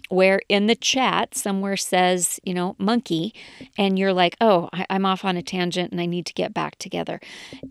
[0.08, 3.34] where in the chat somewhere says, you know, monkey,
[3.76, 6.54] and you're like, oh, I, I'm off on a tangent and I need to get
[6.54, 7.20] back together.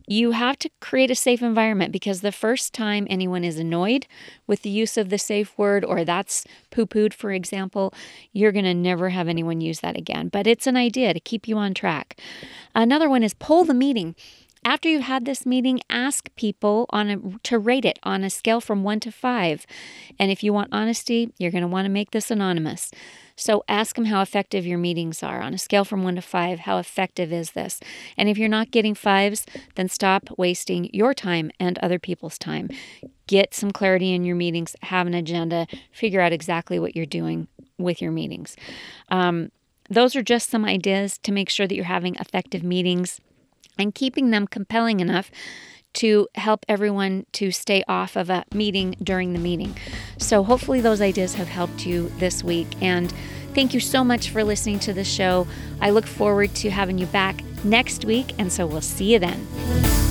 [0.07, 4.07] You have to create a safe environment because the first time anyone is annoyed
[4.47, 7.93] with the use of the safe word or that's poo pooed, for example,
[8.33, 10.29] you're going to never have anyone use that again.
[10.29, 12.19] But it's an idea to keep you on track.
[12.73, 14.15] Another one is poll the meeting.
[14.63, 18.61] After you've had this meeting, ask people on a, to rate it on a scale
[18.61, 19.65] from one to five.
[20.19, 22.91] And if you want honesty, you're going to want to make this anonymous.
[23.35, 26.59] So ask them how effective your meetings are on a scale from one to five.
[26.59, 27.79] How effective is this?
[28.15, 32.69] And if you're not getting fives, then stop wasting your time and other people's time.
[33.25, 37.47] Get some clarity in your meetings, have an agenda, figure out exactly what you're doing
[37.79, 38.55] with your meetings.
[39.09, 39.51] Um,
[39.89, 43.19] those are just some ideas to make sure that you're having effective meetings
[43.77, 45.31] and keeping them compelling enough
[45.93, 49.75] to help everyone to stay off of a meeting during the meeting.
[50.17, 52.67] So, hopefully, those ideas have helped you this week.
[52.81, 53.11] And
[53.53, 55.47] thank you so much for listening to the show.
[55.81, 58.33] I look forward to having you back next week.
[58.39, 60.10] And so, we'll see you then.